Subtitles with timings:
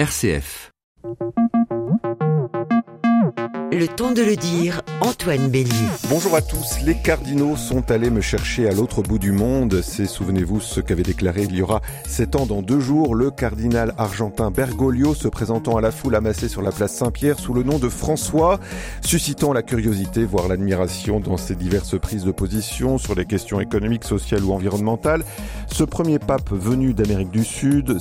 [0.00, 0.70] RCF.
[3.72, 5.70] Le temps de le dire, Antoine Bélier.
[6.08, 6.80] Bonjour à tous.
[6.84, 9.80] Les cardinaux sont allés me chercher à l'autre bout du monde.
[9.80, 13.94] C'est, souvenez-vous, ce qu'avait déclaré il y aura sept ans dans deux jours le cardinal
[13.96, 17.78] argentin Bergoglio se présentant à la foule amassée sur la place Saint-Pierre sous le nom
[17.78, 18.58] de François,
[19.02, 24.04] suscitant la curiosité, voire l'admiration dans ses diverses prises de position sur les questions économiques,
[24.04, 25.22] sociales ou environnementales.
[25.68, 27.98] Ce premier pape venu d'Amérique du Sud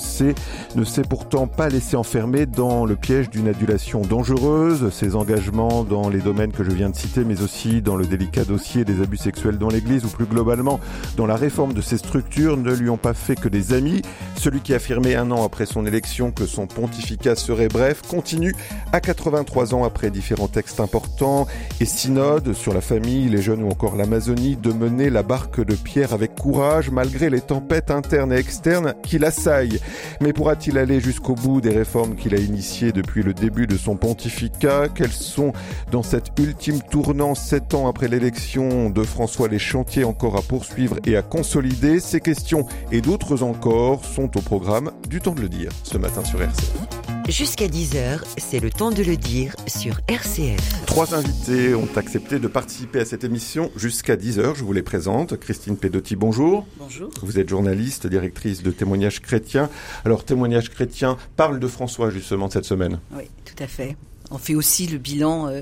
[0.75, 4.89] ne s'est pourtant pas laissé enfermer dans le piège d'une adulation dangereuse.
[4.91, 8.45] Ses engagements dans les domaines que je viens de citer, mais aussi dans le délicat
[8.45, 10.79] dossier des abus sexuels dans l'Église ou plus globalement
[11.17, 14.01] dans la réforme de ces structures ne lui ont pas fait que des amis.
[14.37, 18.55] Celui qui affirmait un an après son élection que son pontificat serait bref continue
[18.93, 21.45] à 83 ans après différents textes importants
[21.81, 25.75] et synodes sur la famille, les jeunes ou encore l'Amazonie de mener la barque de
[25.75, 29.81] pierre avec courage malgré les tempêtes internes et externes qui l'assaillent.
[30.21, 33.97] Mais pourra-t-il aller jusqu'au bout des réformes qu'il a initiées depuis le début de son
[33.97, 34.87] pontificat?
[34.95, 35.48] Quelles sont
[35.91, 40.97] dans cette ultime tournant, sept ans après l'élection de François, les chantiers encore à poursuivre
[41.05, 41.99] et à consolider.
[41.99, 46.23] Ces questions et d'autres encore sont au programme du temps de le dire ce matin
[46.23, 46.89] sur RCF.
[47.29, 50.85] Jusqu'à 10h, c'est le temps de le dire sur RCF.
[50.87, 54.55] Trois invités ont accepté de participer à cette émission jusqu'à 10h.
[54.55, 55.37] Je vous les présente.
[55.37, 56.65] Christine Pedotti, bonjour.
[56.79, 57.11] Bonjour.
[57.21, 59.69] Vous êtes journaliste, directrice de Témoignages chrétiens.
[60.05, 62.99] Alors, Témoignages chrétiens parle de François justement cette semaine.
[63.15, 63.95] Oui, tout à fait.
[64.31, 65.61] On fait aussi le bilan euh,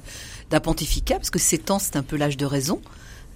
[0.50, 2.82] d'un pontificat, parce que 7 ans, c'est un peu l'âge de raison.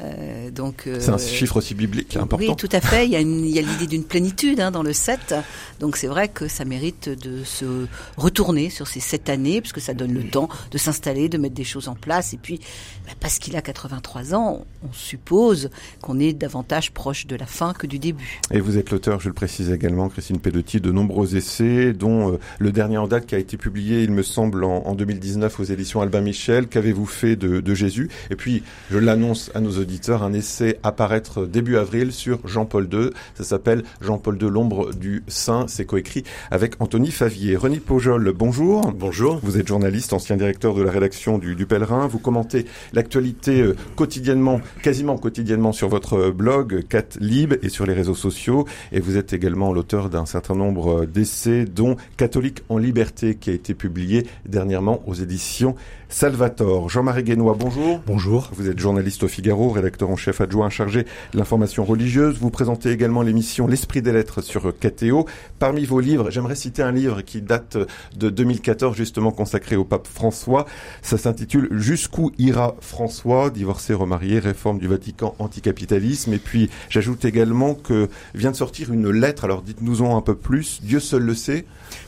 [0.02, 2.38] Euh, donc, euh, c'est un chiffre aussi biblique important.
[2.38, 3.06] Oui, tout à fait.
[3.06, 3.22] Il y a,
[3.62, 5.36] l'idée d'une plénitude hein, dans le 7.
[5.80, 7.86] Donc c'est vrai que ça mérite de se
[8.18, 11.64] retourner sur ces 7 années, puisque ça donne le temps de s'installer, de mettre des
[11.64, 12.34] choses en place.
[12.34, 12.60] Et puis,
[13.06, 15.70] bah, parce qu'il a 83 ans, on suppose
[16.02, 18.40] qu'on est davantage proche de la fin que du début.
[18.52, 22.40] Et vous êtes l'auteur, je le précise également, Christine Pedotti, de nombreux essais, dont euh,
[22.60, 26.02] le dernier en date qui a été publié, il me semble, en, 2019 aux éditions
[26.02, 26.68] Albin Michel.
[26.68, 28.10] Qu'avez-vous fait de, de Jésus?
[28.30, 33.10] Et puis, je l'annonce à nos auditeurs un essai apparaître début avril sur Jean-Paul II.
[33.36, 35.66] Ça s'appelle Jean-Paul II, l'ombre du saint.
[35.68, 37.56] C'est coécrit avec Anthony Favier.
[37.56, 38.92] René Pojol, bonjour.
[38.94, 39.40] Bonjour.
[39.44, 42.08] Vous êtes journaliste, ancien directeur de la rédaction du, du Pèlerin.
[42.08, 47.94] Vous commentez l'actualité euh, quotidiennement, quasiment quotidiennement sur votre blog Cat Lib et sur les
[47.94, 48.66] réseaux sociaux.
[48.92, 53.54] Et vous êtes également l'auteur d'un certain nombre d'essais, dont Catholique en liberté, qui a
[53.54, 55.76] été publié dernièrement aux éditions
[56.12, 56.90] Salvatore.
[56.90, 58.02] Jean-Marie Guénois, bonjour.
[58.06, 58.50] Bonjour.
[58.54, 62.38] Vous êtes journaliste au Figaro, rédacteur en chef adjoint chargé de l'information religieuse.
[62.38, 65.26] Vous présentez également l'émission L'Esprit des Lettres sur KTO.
[65.58, 67.78] Parmi vos livres, j'aimerais citer un livre qui date
[68.18, 70.66] de 2014, justement consacré au pape François.
[71.02, 76.34] Ça s'intitule Jusqu'où ira François, divorcé, remarié, réforme du Vatican, anticapitalisme.
[76.34, 80.82] Et puis, j'ajoute également que vient de sortir une lettre, alors dites-nous-en un peu plus,
[80.84, 81.66] Dieu seul le sait.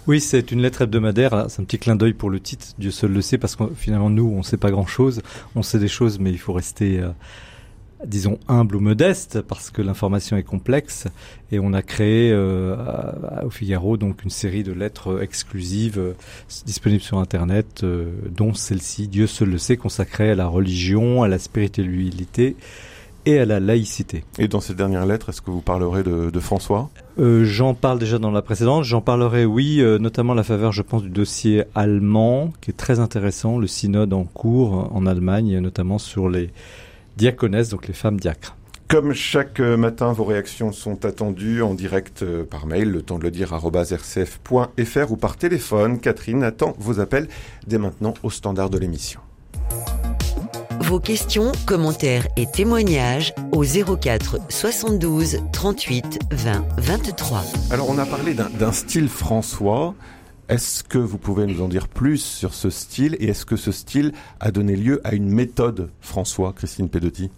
[0.08, 1.46] Oui, c'est une lettre hebdomadaire.
[1.50, 2.68] C'est un petit clin d'œil pour le titre.
[2.78, 5.22] Dieu seul le sait, parce que finalement, nous, on ne sait pas grand-chose.
[5.56, 7.10] On sait des choses, mais il faut rester, euh,
[8.06, 11.08] disons, humble ou modeste, parce que l'information est complexe.
[11.52, 12.76] Et on a créé euh,
[13.46, 16.14] au Figaro donc une série de lettres exclusives euh,
[16.66, 17.86] disponibles sur Internet,
[18.30, 22.56] dont celle-ci, Dieu seul le sait, consacrée à la religion, à la spiritualité
[23.26, 24.24] et à la laïcité.
[24.40, 26.90] Et dans cette dernière lettre, est-ce que vous parlerez de, de François?
[27.20, 28.84] Euh, J'en parle déjà dans la précédente.
[28.84, 32.78] J'en parlerai, oui, euh, notamment à la faveur, je pense, du dossier allemand, qui est
[32.78, 36.50] très intéressant, le synode en cours en Allemagne, notamment sur les
[37.18, 38.56] diaconesses, donc les femmes diacres.
[38.88, 43.18] Comme chaque euh, matin, vos réactions sont attendues en direct euh, par mail, le temps
[43.18, 46.00] de le dire, rcf.fr ou par téléphone.
[46.00, 47.28] Catherine attend vos appels
[47.66, 49.20] dès maintenant au standard de l'émission.
[50.94, 57.44] Vos questions, commentaires et témoignages au 04 72 38 20 23.
[57.72, 59.96] Alors on a parlé d'un style François.
[60.50, 63.72] Est-ce que vous pouvez nous en dire plus sur ce style et est-ce que ce
[63.72, 67.32] style a donné lieu à une méthode François, Christine Pedotti?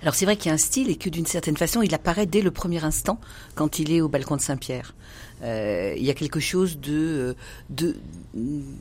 [0.00, 2.26] Alors c'est vrai qu'il y a un style et que d'une certaine façon il apparaît
[2.26, 3.18] dès le premier instant
[3.56, 4.94] quand il est au balcon de Saint-Pierre.
[5.42, 7.34] Euh, il y a quelque chose de
[7.72, 7.92] euh,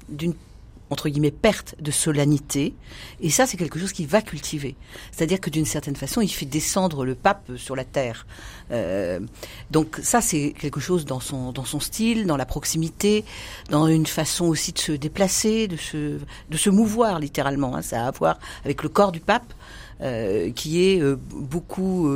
[0.09, 0.35] d'une
[0.93, 2.73] entre guillemets, perte de solennité.
[3.19, 4.75] Et ça, c'est quelque chose qui va cultiver.
[5.11, 8.25] C'est-à-dire que d'une certaine façon, il fait descendre le pape sur la terre.
[8.71, 9.19] Euh,
[9.71, 13.25] donc ça, c'est quelque chose dans son, dans son style, dans la proximité,
[13.69, 16.19] dans une façon aussi de se déplacer, de se,
[16.49, 17.75] de se mouvoir littéralement.
[17.75, 17.81] Hein.
[17.81, 19.53] Ça a à voir avec le corps du pape.
[20.01, 22.09] euh, qui est euh, beaucoup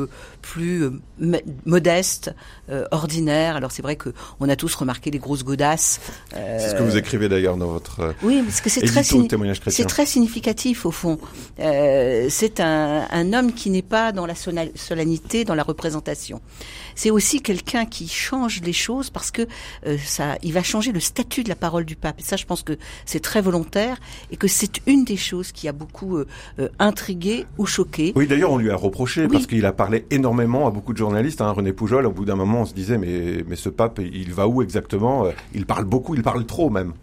[0.54, 2.34] plus euh, modeste,
[2.70, 3.56] euh, ordinaire.
[3.56, 4.10] Alors c'est vrai que
[4.40, 6.00] on a tous remarqué les grosses godasses.
[6.36, 10.06] euh, C'est ce que vous écrivez d'ailleurs dans votre oui, parce que c'est très, c'est
[10.06, 11.20] significatif au fond.
[11.60, 16.42] Euh, c'est un, un homme qui n'est pas dans la solennité, dans la représentation.
[16.96, 19.44] C'est aussi quelqu'un qui change les choses parce que
[20.04, 22.20] ça, il va changer le statut de la parole du pape.
[22.20, 23.98] Et ça, je pense que c'est très volontaire
[24.32, 26.20] et que c'est une des choses qui a beaucoup
[26.80, 28.14] intrigué ou choqué.
[28.16, 29.30] Oui, d'ailleurs, on lui a reproché Oui.
[29.32, 31.42] parce qu'il a parlé énormément à beaucoup de journalistes.
[31.42, 31.52] Hein.
[31.52, 34.48] René Poujol, au bout d'un moment, on se disait mais mais ce pape, il va
[34.48, 35.26] où exactement?
[35.26, 36.94] Euh, Il parle beaucoup, il parle trop même.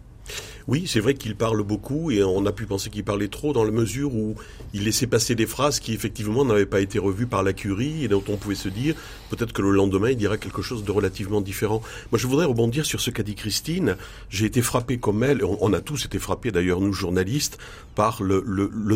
[0.67, 3.63] Oui, c'est vrai qu'il parle beaucoup et on a pu penser qu'il parlait trop dans
[3.63, 4.33] la mesure où
[4.73, 8.07] il laissait passer des phrases qui effectivement n'avaient pas été revues par la curie et
[8.07, 8.95] dont on pouvait se dire
[9.29, 11.83] peut-être que le lendemain il dira quelque chose de relativement différent.
[12.11, 13.95] Moi je voudrais rebondir sur ce qu'a dit Christine.
[14.31, 17.59] J'ai été frappé comme elle, on, a tous été frappés d'ailleurs nous journalistes
[17.93, 18.43] par le,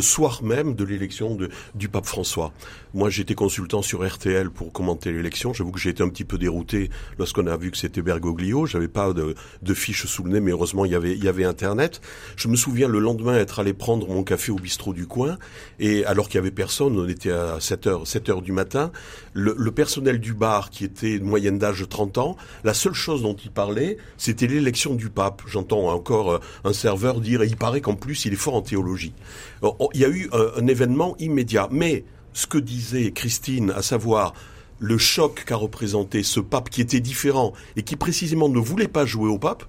[0.01, 1.37] soir même de l'élection
[1.75, 2.51] du pape François.
[2.95, 5.53] Moi j'étais consultant sur RTL pour commenter l'élection.
[5.53, 6.89] J'avoue que j'ai été un petit peu dérouté
[7.19, 8.65] lorsqu'on a vu que c'était Bergoglio.
[8.65, 11.27] J'avais pas de, de fiche sous le nez, mais heureusement il y avait il y
[11.27, 11.45] avait
[12.35, 15.37] Je me souviens le lendemain être allé prendre mon café au bistrot du coin
[15.79, 18.91] et alors qu'il y avait personne, on était à 7 heures 7 heures du matin.
[19.33, 23.21] Le, personnel du bar qui était de moyenne d'âge de 30 ans, la seule chose
[23.21, 25.41] dont il parlait, c'était l'élection du pape.
[25.47, 28.61] J'entends encore euh, un serveur dire et il paraît qu'en plus il est fort en
[28.61, 29.13] théologie.
[29.93, 32.03] Il y a eu euh, un événement immédiat, mais
[32.33, 34.33] ce que disait Christine, à savoir
[34.79, 39.05] le choc qu'a représenté ce pape qui était différent et qui précisément ne voulait pas
[39.05, 39.65] jouer au pape,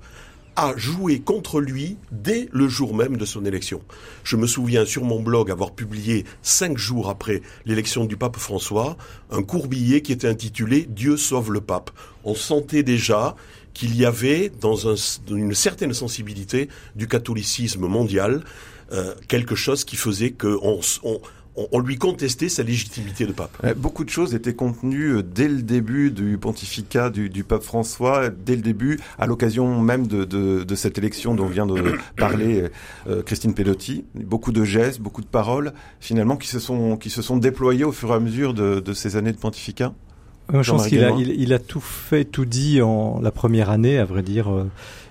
[0.56, 3.80] a joué contre lui dès le jour même de son élection.
[4.24, 8.96] Je me souviens sur mon blog avoir publié cinq jours après l'élection du pape François
[9.30, 11.90] un court billet qui était intitulé Dieu sauve le pape.
[12.24, 13.36] On sentait déjà
[13.74, 18.42] qu'il y avait dans, un- dans une certaine sensibilité du catholicisme mondial
[18.92, 21.20] euh, quelque chose qui faisait qu'on on,
[21.56, 23.56] on- on lui contestait sa légitimité de pape.
[23.64, 27.62] Euh, Beaucoup de choses étaient contenues euh, dès le début du pontificat du, du pape
[27.62, 31.94] François, dès le début, à l'occasion même de, de, de cette élection dont vient de
[32.16, 32.64] parler
[33.08, 34.04] euh, Christine Pelotti.
[34.14, 37.92] Beaucoup de gestes, beaucoup de paroles, finalement, qui se sont, qui se sont déployés au
[37.92, 39.92] fur et à mesure de, de ces années de pontificat.
[40.62, 43.98] Je pense qu'il a, il, il a tout fait, tout dit en la première année,
[43.98, 44.50] à vrai dire.
[44.52, 44.64] euh,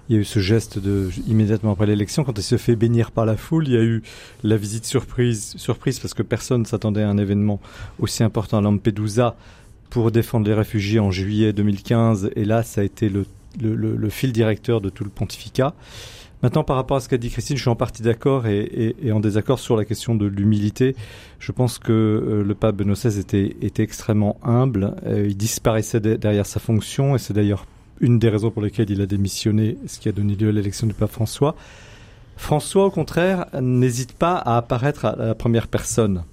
[0.09, 3.11] Il y a eu ce geste de immédiatement après l'élection, quand il se fait bénir
[3.11, 3.67] par la foule.
[3.67, 4.01] Il y a eu
[4.43, 7.59] la visite surprise, surprise parce que personne s'attendait à un événement
[7.99, 9.35] aussi important à Lampedusa
[9.91, 12.31] pour défendre les réfugiés en juillet 2015.
[12.35, 13.25] Et là, ça a été le,
[13.61, 15.73] le, le- le fil directeur de tout le pontificat.
[16.41, 19.19] Maintenant, par rapport à ce qu'a dit Christine, je suis en partie d'accord et, en
[19.19, 20.95] désaccord sur la question de l'humilité.
[21.39, 24.95] Je pense que euh, le pape Benoît XVI était, extrêmement humble.
[25.05, 27.65] Euh, il disparaissait de- derrière sa fonction et c'est d'ailleurs
[27.99, 30.87] une des raisons pour lesquelles il a démissionné, ce qui a donné lieu à l'élection
[30.87, 31.55] du pape François.
[32.37, 36.23] François, au contraire, n'hésite pas à apparaître à la première personne.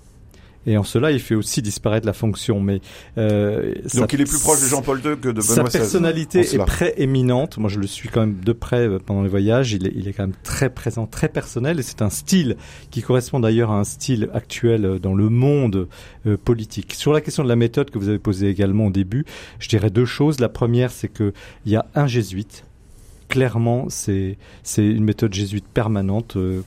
[0.66, 2.60] Et en cela, il fait aussi disparaître la fonction.
[2.60, 2.80] Mais
[3.18, 5.78] euh, Donc sa- il est plus proche de Jean-Paul II que de sa Benoît XVI.
[5.78, 7.58] personnalité en est prééminente.
[7.58, 9.72] Moi, je le suis quand même de près euh, pendant les voyages.
[9.72, 11.78] Il est, il est quand même très présent, très personnel.
[11.78, 12.56] Et c'est un style
[12.90, 15.88] qui correspond d'ailleurs à un style actuel euh, dans le monde
[16.26, 16.94] euh, politique.
[16.94, 19.24] Sur la question de la méthode que vous avez posée également au début,
[19.60, 20.40] je dirais deux choses.
[20.40, 21.32] La première, c'est que
[21.64, 22.64] il y a un jésuite.
[23.28, 26.36] Clairement, c'est c'est une méthode jésuite permanente.
[26.36, 26.62] euh,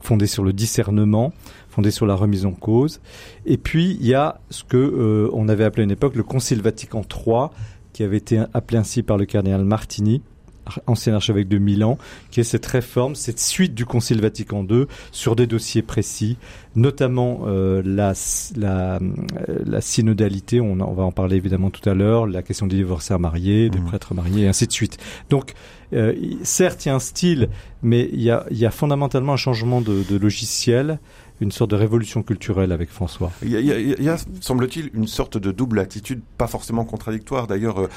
[0.00, 1.32] fondée sur le discernement,
[1.74, 3.00] fondée sur la remise en cause.
[3.46, 6.22] Et puis il y a ce que euh, on avait appelé à une époque le
[6.22, 7.48] Concile Vatican III,
[7.92, 10.22] qui avait été appelé ainsi par le cardinal Martini,
[10.66, 11.98] ar- ancien archevêque de Milan,
[12.30, 16.36] qui est cette réforme, cette suite du Concile Vatican II sur des dossiers précis,
[16.74, 18.12] notamment euh, la,
[18.56, 22.42] la, euh, la synodalité, on, en- on va en parler évidemment tout à l'heure, la
[22.42, 23.86] question des divorcés mariés, des Mhm.
[23.86, 24.98] prêtres mariés, et ainsi de suite.
[25.30, 25.52] Donc,
[25.92, 27.48] euh, certes, il y a un style,
[27.82, 30.98] mais il y a, il y a fondamentalement un changement de, de logiciel,
[31.40, 33.32] une sorte de révolution culturelle avec François.
[33.42, 34.10] Il y a, il y
[34.40, 37.46] semble-t-il, une sorte de double attitude, pas forcément contradictoire.
[37.46, 37.88] D'ailleurs, euh,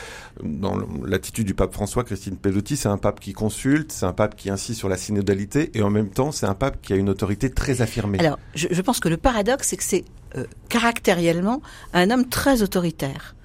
[0.43, 0.75] dans
[1.05, 4.49] l'attitude du pape François, Christine Pelotti, c'est un pape qui consulte, c'est un pape qui
[4.49, 7.51] insiste sur la synodalité, et en même temps, c'est un pape qui a une autorité
[7.51, 8.19] très affirmée.
[8.19, 11.61] Alors, je, je pense que le paradoxe, c'est que c'est euh, caractériellement
[11.93, 13.35] un homme très autoritaire.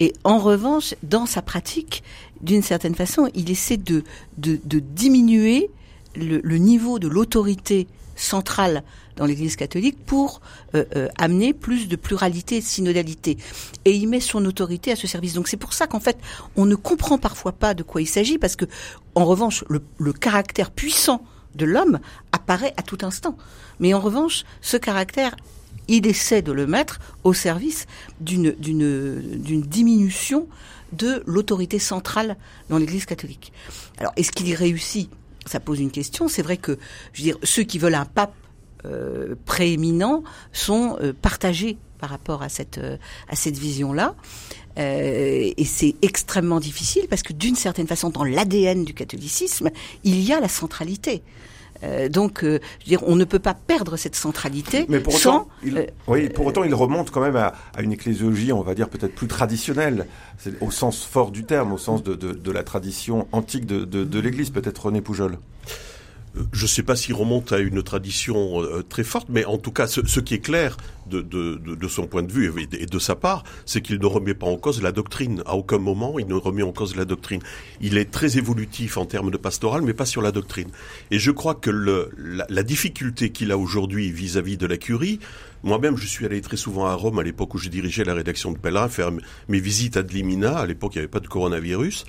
[0.00, 2.02] Et en revanche, dans sa pratique,
[2.40, 4.02] d'une certaine façon, il essaie de,
[4.38, 5.70] de, de diminuer
[6.16, 8.82] le, le niveau de l'autorité centrale
[9.20, 10.40] dans l'Église catholique pour
[10.74, 13.36] euh, euh, amener plus de pluralité et de synodalité.
[13.84, 15.34] Et il met son autorité à ce service.
[15.34, 16.16] Donc c'est pour ça qu'en fait,
[16.56, 18.64] on ne comprend parfois pas de quoi il s'agit, parce que,
[19.14, 21.22] en revanche, le, le caractère puissant
[21.54, 22.00] de l'homme
[22.32, 23.36] apparaît à tout instant.
[23.78, 25.36] Mais en revanche, ce caractère,
[25.86, 27.86] il essaie de le mettre au service
[28.20, 28.54] d'une
[29.66, 30.48] diminution
[30.92, 32.36] de l'autorité centrale
[32.70, 33.52] dans l'Église catholique.
[33.98, 35.10] Alors, est-ce qu'il y réussit?
[35.46, 36.28] Ça pose une question.
[36.28, 36.78] C'est vrai que,
[37.12, 38.34] je veux dire, ceux qui veulent un pape
[38.84, 40.22] euh, prééminents
[40.52, 42.96] sont euh, partagés par rapport à cette euh,
[43.28, 44.14] à cette vision-là.
[44.78, 49.70] Euh, et c'est extrêmement difficile parce que d'une certaine façon, dans l'ADN du catholicisme,
[50.04, 51.22] il y a la centralité.
[51.82, 55.14] Euh, donc, euh, je veux dire, on ne peut pas perdre cette centralité Mais pour
[55.14, 55.36] sans.
[55.36, 58.74] autant, il, oui, pour autant, il remonte quand même à, à une ecclésiologie, on va
[58.74, 60.06] dire peut-être plus traditionnelle,
[60.38, 63.84] C'est au sens fort du terme, au sens de, de, de la tradition antique de,
[63.84, 65.38] de, de l'Église, peut-être René Poujol.
[66.52, 69.72] Je ne sais pas s'il remonte à une tradition euh, très forte, mais en tout
[69.72, 70.76] cas, ce, qui est clair
[71.10, 74.56] de, son point de vue et de, sa part, c'est qu'il ne remet pas en
[74.56, 75.42] cause la doctrine.
[75.44, 77.40] À aucun moment, il ne remet en cause la doctrine.
[77.80, 80.68] Il est très évolutif en termes de pastoral, mais pas sur la doctrine.
[81.10, 85.18] Et je crois que la, difficulté qu'il a aujourd'hui vis-à-vis de la curie,
[85.62, 88.52] moi-même, je suis allé très souvent à Rome à l'époque où je dirigeais la rédaction
[88.52, 89.10] de Pèlerin, faire
[89.48, 90.58] mes visites à Dlimina.
[90.58, 92.04] À l'époque, il n'y avait pas de coronavirus.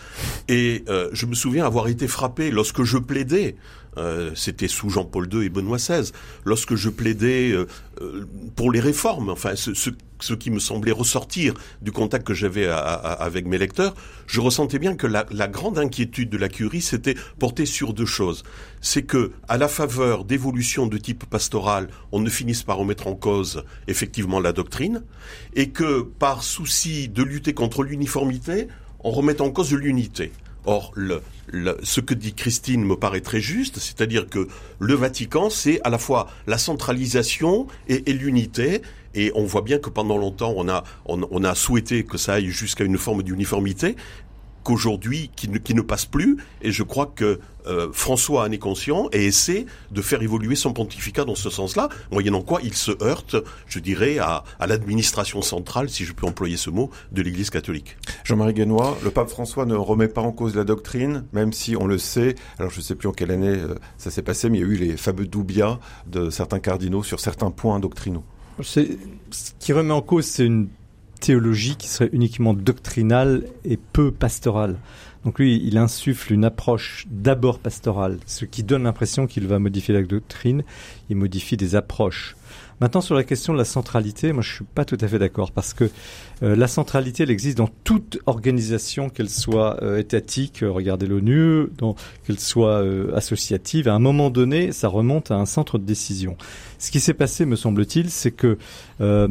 [0.48, 3.56] Et euh, je me souviens avoir été frappé lorsque je plaidais
[3.98, 6.12] euh, c'était sous Jean-Paul II et Benoît XVI.
[6.46, 7.68] Lorsque je plaidais euh,
[8.02, 12.68] euh, pour les réformes, enfin ce, ce, qui me semblait ressortir du contact que j'avais
[12.68, 13.96] avec mes lecteurs,
[14.28, 18.06] je ressentais bien que la, la grande inquiétude de la curie s'était portée sur deux
[18.06, 18.44] choses.
[18.82, 23.16] C'est que, à la faveur d'évolutions de type pastoral, on ne finisse par remettre en
[23.16, 25.04] cause effectivement la doctrine,
[25.56, 28.68] et que par souci de lutter contre l'uniformité,
[29.04, 30.32] on remette en cause l'unité.
[30.66, 31.22] Or, le,
[31.84, 34.48] ce que dit Christine me paraît très juste, c'est-à-dire que
[34.80, 38.82] le Vatican, c'est à la fois la centralisation et, l'unité,
[39.16, 42.98] et on voit bien que pendant longtemps, on a souhaité que ça aille jusqu'à une
[42.98, 43.96] forme d'uniformité,
[44.64, 48.58] qu'aujourd'hui, qui ne, qui ne passe plus, et je crois que euh, François en est
[48.58, 52.92] conscient et essaie de faire évoluer son pontificat dans ce sens-là, moyennant quoi il se
[53.04, 53.36] heurte,
[53.68, 57.98] je dirais, à, à l'administration centrale, si je peux employer ce mot, de l'Église catholique.
[58.24, 61.86] Jean-Marie Guénois, le pape François ne remet pas en cause la doctrine, même si on
[61.86, 64.58] le sait, alors je ne sais plus en quelle année euh, ça s'est passé, mais
[64.58, 68.24] il y a eu les fameux doubias de certains cardinaux sur certains points doctrinaux.
[68.62, 68.82] Ce
[69.60, 70.68] qui remet en cause, c'est une
[71.22, 74.76] théologie qui serait uniquement doctrinale et peu pastorale.
[75.24, 79.94] Donc lui, il insuffle une approche d'abord pastorale, ce qui donne l'impression qu'il va modifier
[79.94, 80.64] la doctrine,
[81.10, 82.36] il modifie des approches.
[82.82, 85.52] Maintenant, sur la question de la centralité, moi je suis pas tout à fait d'accord
[85.52, 85.88] parce que
[86.42, 91.68] euh, la centralité, elle existe dans toute organisation, qu'elle soit euh, étatique, euh, regardez l'ONU,
[92.26, 93.88] qu'elle soit euh, associative.
[93.88, 96.38] À un moment donné, ça remonte à un centre de décision.
[96.80, 98.58] Ce qui s'est passé, me semble-t-il, c'est que
[99.00, 99.28] euh,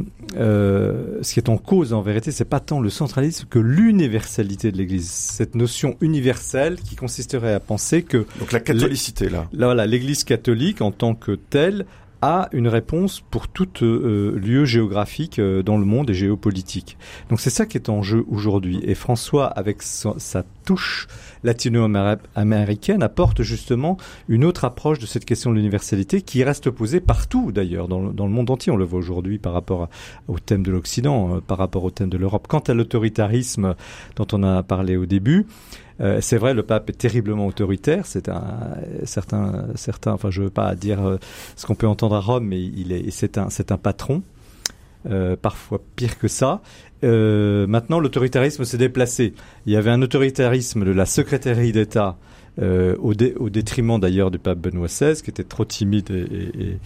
[1.21, 4.77] ce qui est en cause, en vérité, c'est pas tant le centralisme que l'universalité de
[4.77, 5.09] l'Église.
[5.11, 10.23] Cette notion universelle qui consisterait à penser que donc la catholicité là, là voilà, l'Église
[10.23, 11.85] catholique en tant que telle
[12.23, 16.99] a une réponse pour tout euh, lieu géographique euh, dans le monde et géopolitique.
[17.29, 18.81] Donc c'est ça qui est en jeu aujourd'hui.
[18.85, 21.09] Et François, avec sa, touche
[21.43, 23.97] latino-américaine, apporte justement
[24.29, 28.27] une autre approche de cette question de l'universalité qui reste posée partout d'ailleurs, dans, dans,
[28.27, 28.71] le monde entier.
[28.71, 29.89] On le voit aujourd'hui par rapport à,
[30.29, 32.47] au thème de l'Occident, euh, par rapport au thème de l'Europe.
[32.49, 33.75] Quant à l'autoritarisme
[34.17, 35.47] dont on a parlé au début,
[36.01, 38.07] euh, c'est vrai, le pape est terriblement autoritaire.
[38.07, 40.13] C'est un certain, certain.
[40.13, 41.19] Enfin, je veux pas dire euh,
[41.57, 44.23] ce qu'on peut entendre à Rome, mais il est, c'est un, c'est un patron.
[45.09, 46.61] Euh, parfois pire que ça.
[47.05, 49.33] Euh, maintenant, l'autoritarisme s'est déplacé.
[49.65, 52.19] Il y avait un autoritarisme de la secrétaire d'État
[52.61, 56.61] euh, au, dé, au, détriment d'ailleurs du pape Benoît XVI, qui était trop timide et,
[56.61, 56.79] et,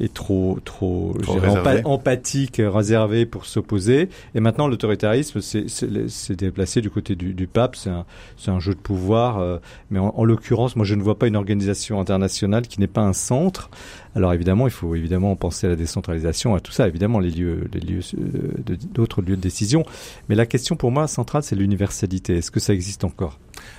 [0.00, 1.82] et trop trop, trop réservé.
[1.84, 4.08] empathique, réservé pour s'opposer.
[4.34, 7.76] Et maintenant, l'autoritarisme s'est déplacé du côté du, du pape.
[7.76, 8.06] C'est un,
[8.46, 9.38] un jeu de pouvoir.
[9.38, 9.58] Euh,
[9.90, 13.02] mais en, en l'occurrence, moi, je ne vois pas une organisation internationale qui n'est pas
[13.02, 13.70] un centre.
[14.16, 17.68] Alors évidemment, il faut évidemment penser à la décentralisation, à tout ça, évidemment les lieux,
[17.72, 19.84] les lieux euh, d'autres lieux de décision.
[20.28, 22.38] Mais la question pour moi centrale, c'est l'universalité.
[22.38, 23.38] Est-ce que ça existe encore?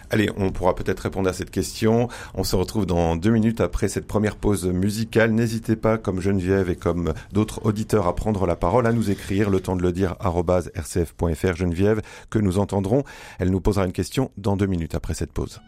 [0.09, 2.07] Allez, on pourra peut-être répondre à cette question.
[2.33, 5.31] On se retrouve dans deux minutes après cette première pause musicale.
[5.31, 9.49] N'hésitez pas, comme Geneviève et comme d'autres auditeurs, à prendre la parole, à nous écrire,
[9.49, 13.03] le temps de le dire, rcf.fr Geneviève, que nous entendrons.
[13.39, 15.61] Elle nous posera une question dans deux minutes après cette pause.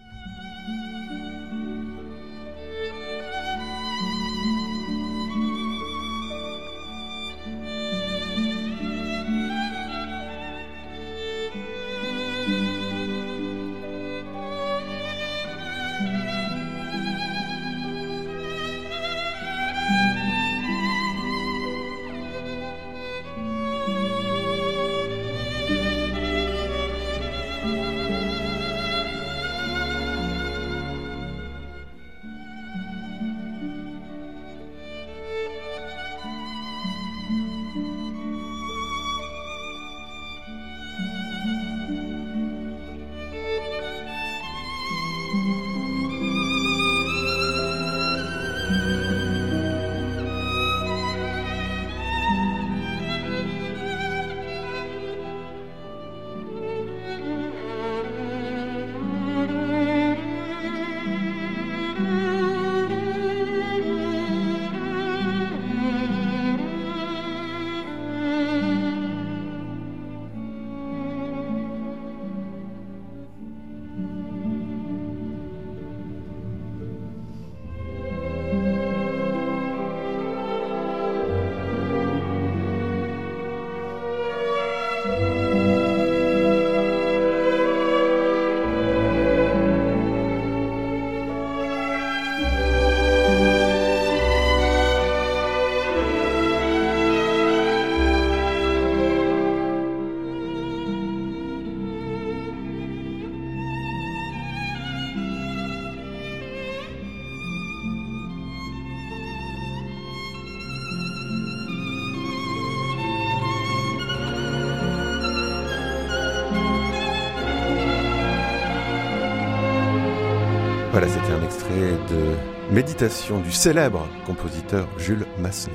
[120.94, 125.74] Voilà, c'était un extrait de Méditation du célèbre compositeur Jules Massenet.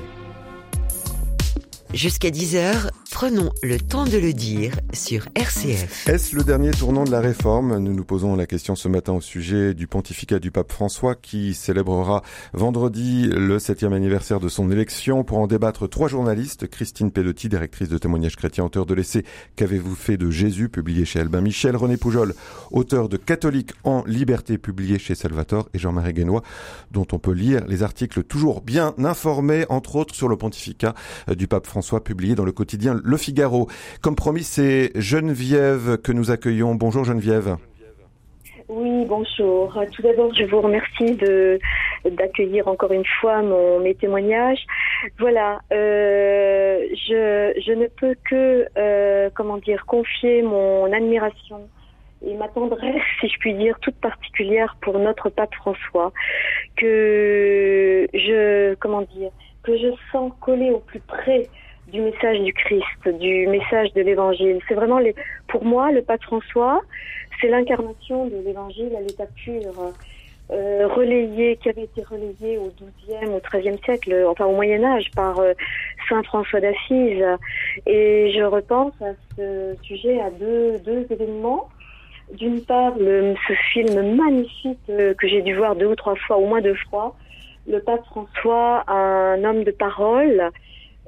[1.93, 6.07] Jusqu'à 10h, prenons le temps de le dire sur RCF.
[6.07, 7.77] Est-ce le dernier tournant de la réforme?
[7.77, 11.53] Nous nous posons la question ce matin au sujet du pontificat du pape François qui
[11.53, 12.23] célébrera
[12.53, 15.25] vendredi le septième anniversaire de son élection.
[15.25, 19.25] Pour en débattre, trois journalistes, Christine Pelotti, directrice de témoignages chrétiens, auteur de l'essai
[19.57, 22.33] Qu'avez-vous fait de Jésus, publié chez Albin Michel, René Poujol,
[22.71, 26.43] auteur de Catholique en liberté, publié chez Salvatore, et Jean-Marie Guénois,
[26.91, 30.93] dont on peut lire les articles toujours bien informés, entre autres sur le pontificat
[31.35, 33.67] du pape François, publié dans le quotidien Le Figaro.
[34.03, 36.75] Comme promis, c'est Geneviève que nous accueillons.
[36.75, 37.57] Bonjour Geneviève.
[38.67, 39.75] Oui, bonjour.
[39.95, 41.17] Tout d'abord, je vous remercie
[42.05, 43.41] d'accueillir encore une fois
[43.81, 44.63] mes témoignages.
[45.17, 51.67] Voilà, euh, je, je ne peux que euh, comment dire confier mon admiration
[52.23, 56.13] et ma tendresse, si je puis dire, toute particulière pour notre pape François,
[56.75, 59.31] que je comment dire
[59.63, 61.49] que je sens coller au plus près
[61.91, 64.59] du message du Christ, du message de l'Évangile.
[64.67, 64.99] C'est vraiment,
[65.47, 66.81] pour moi, le pape François,
[67.39, 69.93] c'est l'incarnation de l'Évangile à l'état pur,
[70.51, 75.11] euh, relayé, qui avait été relayé au XIIe, au XIIIe siècle, enfin au Moyen Âge,
[75.15, 75.53] par euh,
[76.07, 77.23] Saint François d'Assise.
[77.85, 81.69] Et je repense à ce sujet à deux, deux événements.
[82.33, 86.37] D'une part, le, ce film magnifique euh, que j'ai dû voir deux ou trois fois,
[86.37, 87.15] au moins deux fois,
[87.67, 90.51] le pape François, un homme de parole,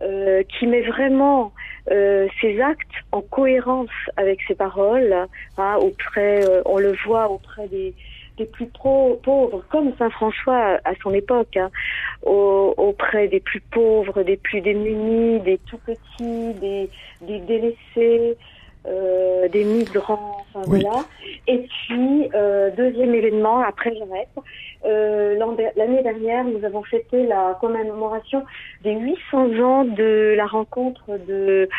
[0.01, 1.51] euh, qui met vraiment
[1.91, 5.27] euh, ses actes en cohérence avec ses paroles.
[5.57, 7.93] Hein, auprès, euh, on le voit auprès des,
[8.37, 11.69] des plus pauvres, comme Saint François à son époque, hein,
[12.23, 16.89] auprès des plus pauvres, des plus démunis, des tout petits, des,
[17.21, 18.37] des délaissés.
[18.87, 21.05] Euh, des migrants, enfin voilà.
[21.47, 24.29] Et puis euh, deuxième événement, après j'arrête.
[24.85, 25.37] Euh,
[25.75, 28.43] L'année dernière, nous avons fêté la commémoration
[28.83, 31.69] des 800 ans de la rencontre de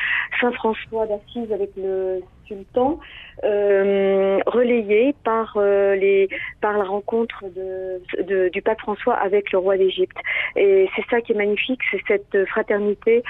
[0.41, 2.98] Saint François d'Assise avec le sultan,
[3.44, 6.28] euh, relayé par euh, les
[6.61, 10.16] par la rencontre de, de, du pape François avec le roi d'Égypte.
[10.57, 13.22] Et c'est ça qui est magnifique, c'est cette fraternité,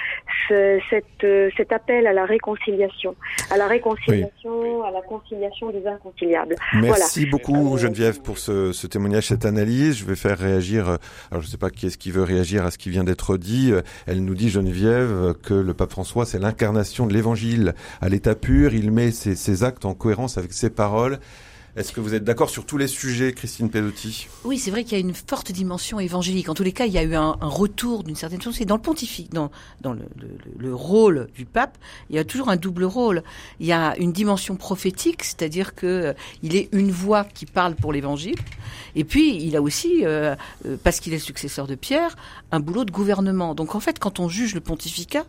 [0.49, 3.15] cette, cet appel à la réconciliation,
[3.51, 6.57] à la réconciliation, à la conciliation des inconciliables.
[6.75, 9.99] Merci beaucoup Geneviève pour ce, ce, témoignage, cette analyse.
[9.99, 10.99] Je vais faire réagir.
[11.31, 13.37] Alors je ne sais pas qui est-ce qui veut réagir à ce qui vient d'être
[13.37, 13.73] dit.
[14.07, 18.75] Elle nous dit Geneviève que le pape François c'est l'incarnation de l'Évangile à l'état pur.
[18.75, 21.19] Il met ses, actes en cohérence avec ses paroles.
[21.75, 24.29] Est-ce que vous êtes d'accord sur tous les sujets, Christine Pelotti?
[24.45, 26.51] Oui, c'est vrai qu'il y a une forte dimension évangélique.
[26.51, 28.57] En tous les cas, il y a eu un, retour d'une certaine chose.
[28.57, 29.51] C'est dans le pontifique, dans,
[29.83, 31.79] le, le, le, rôle du pape,
[32.11, 33.23] il y a toujours un double rôle.
[33.59, 37.95] Il y a une dimension prophétique, c'est-à-dire que euh, est une voix qui parle pour
[37.95, 38.37] l'évangile,
[38.95, 42.17] et puis il a aussi, euh, euh, parce qu'il est le successeur de Pierre,
[42.51, 43.55] un boulot de gouvernement.
[43.55, 45.25] Donc en fait, quand on juge le pontificat,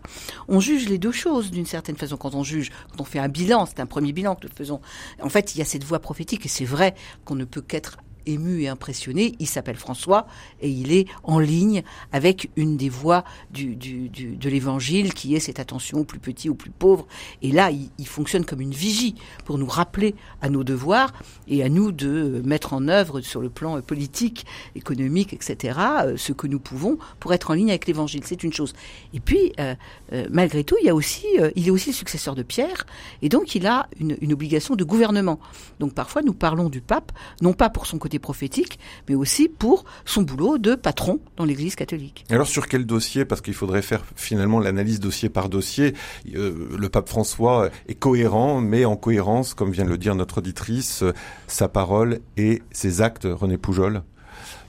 [0.49, 2.17] on juge les deux choses d'une certaine façon.
[2.17, 4.82] Quand on juge, quand on fait un bilan, c'est un premier bilan que nous faisons.
[5.21, 7.97] En fait, il y a cette voix prophétique et c'est vrai qu'on ne peut qu'être
[8.25, 9.33] ému et impressionné.
[9.39, 10.27] Il s'appelle François
[10.62, 15.99] et il est en ligne avec une des voix de l'évangile qui est cette attention
[15.99, 17.07] aux plus petits, aux plus pauvres.
[17.41, 21.13] Et là, il, fonctionne comme une vigie pour nous rappeler à nos devoirs
[21.47, 26.31] et à nous de mettre en œuvre sur le plan politique, économique, etc., euh, ce
[26.31, 28.21] que nous pouvons pour être en ligne avec l'évangile.
[28.25, 28.73] C'est une chose.
[29.13, 29.73] Et puis, euh,
[30.12, 32.86] euh, malgré tout, il, y a aussi, il est aussi le successeur de Pierre
[33.21, 35.39] et donc il a une obligation de gouvernement.
[35.79, 39.86] Donc parfois, nous parlons du pape, non pas pour son côté prophétique, mais aussi pour
[40.06, 42.26] son boulot de patron dans l'Église catholique.
[42.30, 45.93] Alors sur quel dossier Parce qu'il faudrait faire finalement l'analyse dossier par dossier.
[46.36, 50.39] Euh, le pape François est cohérent, mais en cohérence, comme vient de le dire notre
[50.39, 51.04] auditrice,
[51.47, 54.04] sa parole et ses actes, René Poujol?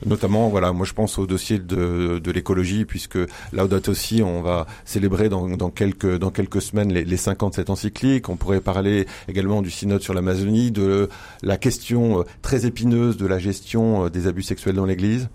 [0.06, 3.18] Notamment voilà moi je pense au dossier de, de l'écologie puisque
[3.52, 8.28] Laudato aussi on va célébrer dans, dans quelques dans quelques semaines les, les 57 encycliques
[8.28, 11.08] on pourrait parler également du synode sur l'Amazonie de
[11.42, 15.28] la question euh, très épineuse de la gestion euh, des abus sexuels dans l'église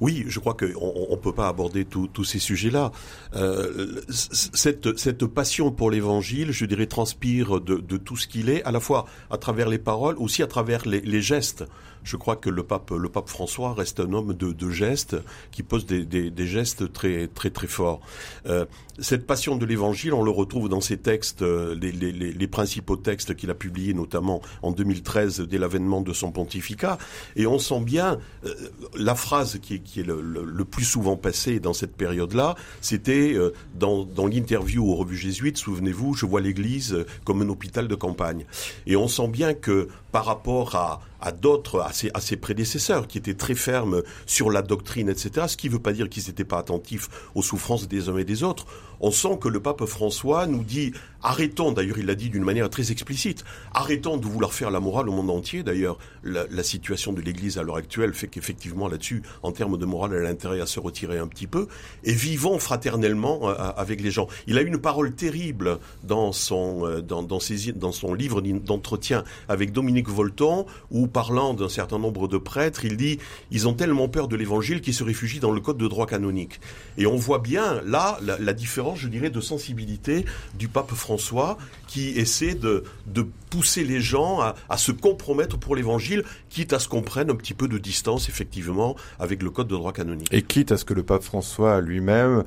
[0.00, 2.92] oui, je crois qu'on ne peut pas aborder tous ces sujets-là.
[3.34, 8.62] Euh, cette, cette, passion pour l'Évangile, je dirais, transpire de, de tout ce qu'il est,
[8.64, 11.64] à la fois à travers les paroles, aussi à travers les, les, gestes.
[12.04, 15.16] Je crois que le pape, le pape François reste un homme de, gestes,
[15.50, 18.00] qui pose des, gestes très très très forts.
[18.46, 18.64] Euh,
[18.98, 23.50] cette passion de l'Évangile, on le retrouve dans ses textes, euh, les, principaux textes qu'il
[23.50, 26.96] a publiés, notamment en 2013, dès l'avènement de son pontificat,
[27.34, 28.54] et on sent bien euh,
[28.96, 33.36] la phrase qui est, le, plus souvent passée dans cette période-là, c'était
[33.74, 38.46] dans, dans l'interview aux revues jésuites, souvenez-vous, je vois l'Église comme un hôpital de campagne.
[38.86, 43.34] Et on sent bien que par rapport à, à d'autres, à ses, prédécesseurs, qui étaient
[43.34, 45.46] très fermes sur la doctrine, etc.
[45.48, 48.24] Ce qui ne veut pas dire qu'ils n'étaient pas attentifs aux souffrances des uns et
[48.24, 48.66] des autres.
[49.00, 52.70] On sent que le pape François nous dit arrêtons, d'ailleurs il l'a dit d'une manière
[52.70, 55.62] très explicite, arrêtons de vouloir faire la morale au monde entier.
[55.62, 60.14] D'ailleurs, la, situation de l'Église à l'heure actuelle fait qu'effectivement là-dessus, en termes de morale,
[60.14, 61.68] elle a intérêt à se retirer un petit peu,
[62.04, 64.26] et vivons fraternellement euh, avec les gens.
[64.46, 68.40] Il a eu une parole terrible dans son, euh, dans, dans, ses, dans son livre
[68.40, 73.18] d'entretien avec Dominique Volton, où parlant d'un certain nombre de prêtres, il dit
[73.50, 76.60] ils ont tellement peur de l'Évangile qu'ils se réfugient dans le code de droit canonique.
[76.98, 82.10] Et on voit bien là la, différence, je dirais, de sensibilité du pape François qui
[82.10, 86.88] essaie de, de pousser les gens à, à se compromettre pour l'Évangile, quitte à ce
[86.88, 90.28] qu'on prenne un petit peu de distance effectivement avec le code de droit canonique.
[90.32, 92.44] Et quitte à ce que le pape François lui-même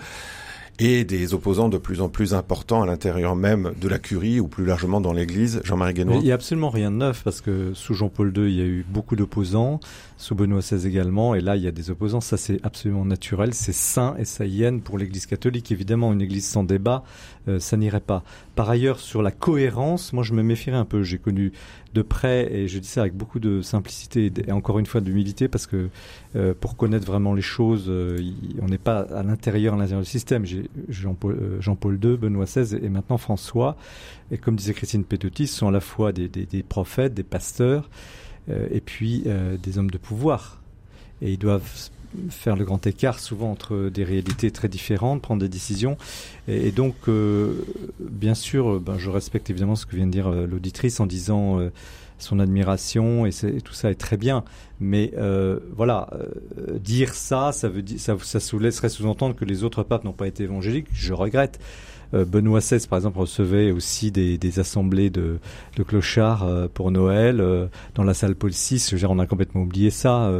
[0.79, 4.47] et des opposants de plus en plus importants à l'intérieur même de la curie ou
[4.47, 5.61] plus largement dans l'Église.
[5.63, 6.15] Jean-Marie Guénois.
[6.17, 8.65] Il n'y a absolument rien de neuf parce que sous Jean-Paul II, il y a
[8.65, 9.79] eu beaucoup d'opposants,
[10.17, 12.21] sous Benoît XVI également, et là, il y a des opposants.
[12.21, 15.71] Ça, c'est absolument naturel, c'est sain et ça hyène pour l'Église catholique.
[15.71, 17.03] Évidemment, une Église sans débat,
[17.47, 18.23] euh, ça n'irait pas.
[18.55, 21.03] Par ailleurs, sur la cohérence, moi, je me méfierais un peu.
[21.03, 21.51] J'ai connu
[21.93, 25.47] de près, et je dis ça avec beaucoup de simplicité et encore une fois d'humilité,
[25.47, 25.89] parce que
[26.35, 28.17] euh, pour connaître vraiment les choses, euh,
[28.61, 30.45] on n'est pas à l'intérieur, à l'intérieur du système.
[30.87, 33.75] Jean-Paul euh, Jean II, Benoît XVI et maintenant François.
[34.31, 37.89] Et comme disait Christine ce sont à la fois des, des, des prophètes, des pasteurs,
[38.49, 40.61] euh, et puis euh, des hommes de pouvoir.
[41.21, 41.89] Et ils doivent
[42.29, 45.97] faire le grand écart souvent entre des réalités très différentes, prendre des décisions.
[46.47, 47.65] Et, donc, euh,
[47.99, 51.59] bien sûr, ben, je respecte évidemment ce que vient de dire euh, l'auditrice en disant
[51.59, 51.71] euh,
[52.21, 54.43] son admiration et, et, tout ça est très bien.
[54.79, 59.45] Mais euh, voilà, euh, dire ça, ça veut dire, ça, ça sous laisserait sous-entendre que
[59.45, 60.87] les autres papes n'ont pas été évangéliques.
[60.91, 61.59] Je regrette.
[62.13, 65.39] Euh, Benoît XVI, par exemple, recevait aussi des, des assemblées de,
[65.75, 68.95] de clochards euh, pour Noël euh, dans la salle Paul VI.
[68.95, 70.31] Dire, on a complètement oublié ça.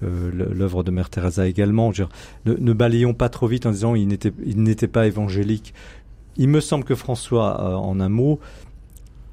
[0.00, 1.90] L'œuvre de Mère Teresa également.
[1.90, 2.08] Dire,
[2.46, 5.74] ne, ne balayons pas trop vite en disant il n'était pas évangélique.
[6.36, 8.38] Il me semble que François, en un mot,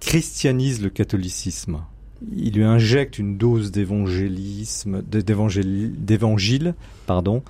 [0.05, 1.81] christianise le catholicisme.
[2.31, 6.75] Il lui injecte une dose d'évangélisme, d'évangile,
[7.07, 7.43] pardon.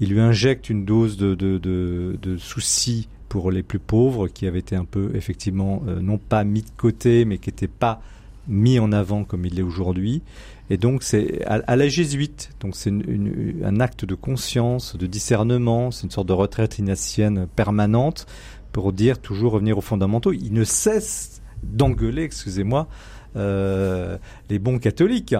[0.00, 4.74] Il lui injecte une dose de, de, soucis pour les plus pauvres qui avaient été
[4.74, 8.02] un peu effectivement euh, non pas mis de côté mais qui n'étaient pas
[8.48, 10.22] mis en avant comme il l'est aujourd'hui.
[10.70, 16.04] Et donc c'est à, la jésuite, donc c'est un acte de conscience, de discernement, c'est
[16.04, 18.26] une sorte de retraite ignatienne permanente
[18.72, 20.32] pour dire toujours revenir aux fondamentaux.
[20.32, 22.88] Il ne cesse d'engueuler, excusez-moi,
[23.36, 24.18] euh,
[24.48, 25.34] les bons catholiques.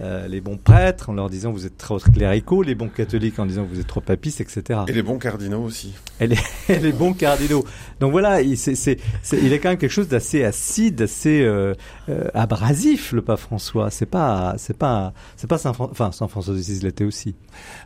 [0.00, 3.46] Euh, les bons prêtres en leur disant vous êtes trop cléricaux, les bons catholiques en
[3.46, 4.80] disant vous êtes trop papistes, etc.
[4.88, 5.94] Et les bons cardinaux aussi.
[6.20, 6.36] Et les,
[6.68, 7.64] et les bons cardinaux.
[8.00, 11.42] Donc voilà, il, c'est, c'est, c'est, il est quand même quelque chose d'assez acide, assez
[11.42, 11.74] euh,
[12.08, 13.90] euh, abrasif, le pape François.
[13.90, 17.36] C'est pas, c'est pas, c'est pas Saint, enfin Saint François d'Assise l'était aussi.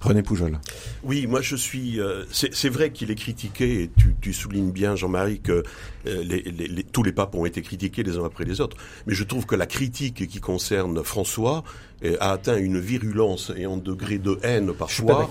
[0.00, 0.58] René Poujol.
[1.02, 2.00] Oui, moi je suis.
[2.00, 5.62] Euh, c'est, c'est vrai qu'il est critiqué, et tu, tu soulignes bien, Jean-Marie, que
[6.06, 8.78] les, les, les, tous les papes ont été critiqués les uns après les autres.
[9.06, 11.64] Mais je trouve que la critique qui concerne François
[12.20, 15.30] a atteint une virulence et un degré de haine parfois.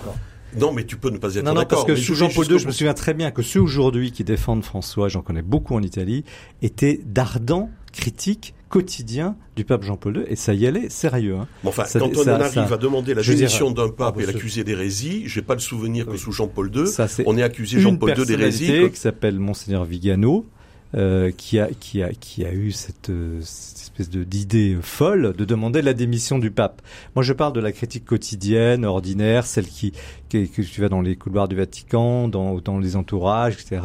[0.56, 1.84] Non, mais tu peux ne pas être non, non, d'accord.
[1.84, 4.64] parce que sous Jean-Paul II, je me souviens très bien que ceux aujourd'hui qui défendent
[4.64, 6.24] François, j'en connais beaucoup en Italie,
[6.62, 11.36] étaient d'ardents critiques quotidiens du pape Jean-Paul II, et ça y allait sérieux.
[11.36, 11.48] Hein.
[11.64, 14.16] Bon, enfin, ça, quand on ça, en arrive ça, à demander la démission d'un pape
[14.18, 16.14] ah, et l'accuser d'hérésie, j'ai pas le souvenir oui.
[16.14, 18.90] que sous Jean-Paul II, ça, on ait accusé Jean-Paul II d'hérésie.
[18.90, 20.46] Qui s'appelle Monseigneur Vigano,
[20.94, 25.44] euh, qui a qui a qui a eu cette, euh, cette espèce d'idée folle de
[25.44, 26.80] demander la démission du pape.
[27.14, 29.92] Moi, je parle de la critique quotidienne, ordinaire, celle qui,
[30.30, 33.82] qui que tu vas dans les couloirs du Vatican, dans dans les entourages, etc.,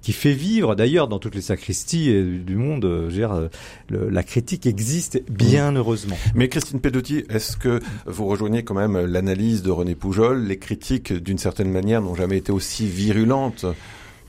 [0.00, 2.84] qui fait vivre d'ailleurs dans toutes les sacristies du monde.
[2.84, 3.48] Je veux dire,
[3.88, 5.76] le, la critique existe bien mmh.
[5.76, 6.16] heureusement.
[6.36, 10.44] Mais Christine Pedotti, est-ce que vous rejoignez quand même l'analyse de René Poujol?
[10.44, 13.66] Les critiques, d'une certaine manière, n'ont jamais été aussi virulentes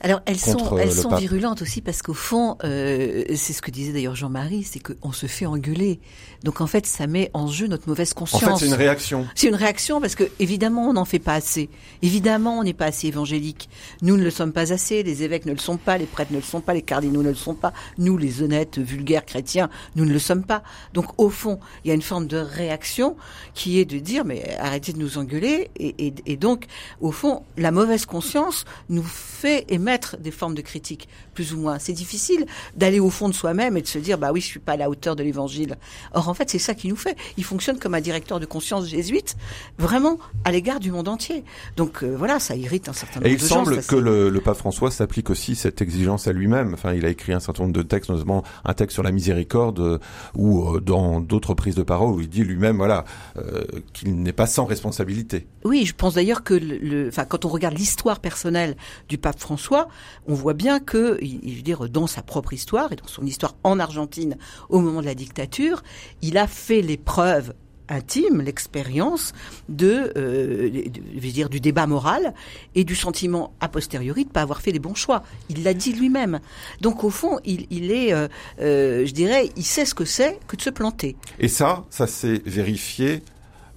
[0.06, 1.18] alors elles sont elles sont pape.
[1.18, 5.26] virulentes aussi parce qu'au fond euh, c'est ce que disait d'ailleurs Jean-Marie, c'est qu'on se
[5.26, 5.98] fait engueuler.
[6.44, 8.44] Donc en fait ça met en jeu notre mauvaise conscience.
[8.44, 9.26] En fait c'est une réaction.
[9.34, 11.70] C'est une réaction parce que évidemment on n'en fait pas assez.
[12.02, 13.68] Évidemment on n'est pas assez évangélique.
[14.02, 15.02] Nous ne le sommes pas assez.
[15.02, 17.30] Les évêques ne le sont pas, les prêtres ne le sont pas, les cardinaux ne
[17.30, 17.72] le sont pas.
[17.98, 20.62] Nous les honnêtes vulgaires chrétiens nous ne le sommes pas.
[20.94, 23.16] Donc au fond il y a une forme de réaction
[23.54, 26.66] qui est de dire mais arrêtez de nous engueuler et, et, et donc
[27.00, 31.78] au fond la mauvaise conscience nous fait émettre des formes de critique, plus ou moins.
[31.78, 34.60] C'est difficile d'aller au fond de soi-même et de se dire, bah oui, je suis
[34.60, 35.76] pas à la hauteur de l'évangile.
[36.14, 37.16] Or, en fait, c'est ça qui nous fait.
[37.36, 39.36] Il fonctionne comme un directeur de conscience jésuite,
[39.78, 41.44] vraiment à l'égard du monde entier.
[41.76, 43.64] Donc euh, voilà, ça irrite un certain nombre Et il de gens.
[43.64, 46.74] semble ça, que c'est- le, le pape François s'applique aussi cette exigence à lui-même.
[46.74, 49.80] Enfin, il a écrit un certain nombre de textes, notamment un texte sur la miséricorde,
[49.80, 49.98] euh,
[50.34, 53.04] ou euh, dans d'autres prises de parole où il dit lui-même, voilà,
[53.38, 55.46] euh, qu'il n'est pas sans responsabilité.
[55.64, 58.76] Oui, je pense d'ailleurs que le, quand on regarde l'histoire personnelle
[59.08, 59.75] du pape François,
[60.26, 63.54] on voit bien que, je veux dire, dans sa propre histoire et dans son histoire
[63.64, 64.36] en Argentine
[64.68, 65.82] au moment de la dictature,
[66.22, 67.52] il a fait les preuves
[67.88, 69.32] intime l'expérience
[69.68, 72.34] de, euh, de- je veux dire, du débat moral
[72.74, 75.22] et du sentiment a posteriori de pas avoir fait les bons choix.
[75.50, 76.40] Il l'a dit lui-même.
[76.80, 78.26] Donc au fond, il, il est, euh,
[78.60, 81.14] euh, je dirais, il sait ce que c'est que de se planter.
[81.38, 83.22] Et ça, ça s'est vérifié,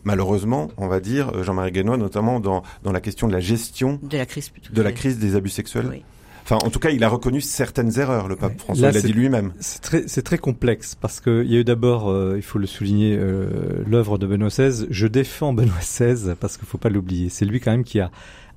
[0.04, 4.00] malheureusement, on va dire, euh, Jean-Marie Guénois, notamment dans, dans la question de la gestion
[4.04, 4.52] De la crise.
[4.72, 5.88] de la crise des abus sexuels.
[5.90, 6.04] Oui.
[6.44, 8.58] Enfin, en tout cas, il a reconnu certaines erreurs, le pape Ouais.
[8.58, 8.86] François.
[8.88, 9.52] Là, il l'a dit lui-même.
[9.60, 12.66] C'est très, c'est très complexe parce qu'il y a eu d'abord, euh, il faut le
[12.66, 14.88] souligner, euh, l'œuvre de Benoît XVI.
[14.90, 17.30] Je défends Benoît XVI parce qu'il faut pas l'oublier.
[17.30, 18.10] C'est lui quand même qui a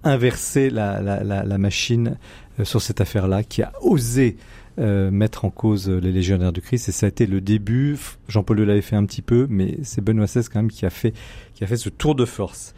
[0.04, 2.16] inversé la, la, la, la machine
[2.58, 4.36] euh, sur cette affaire-là, qui a osé
[4.78, 7.98] euh, mettre en cause les légionnaires du Christ et ça a été le début.
[8.28, 10.90] Jean-Paul II l'avait fait un petit peu, mais c'est Benoît XVI quand même qui a
[10.90, 11.12] fait
[11.54, 12.74] qui a fait ce tour de force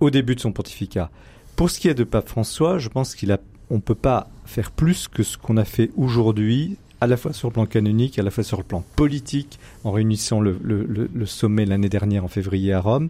[0.00, 1.10] au début de son pontificat.
[1.56, 3.38] Pour ce qui est de Pape François, je pense qu'il a,
[3.70, 7.48] on peut pas faire plus que ce qu'on a fait aujourd'hui, à la fois sur
[7.48, 11.26] le plan canonique, à la fois sur le plan politique, en réunissant le, le, le
[11.26, 13.08] sommet l'année dernière en février à Rome.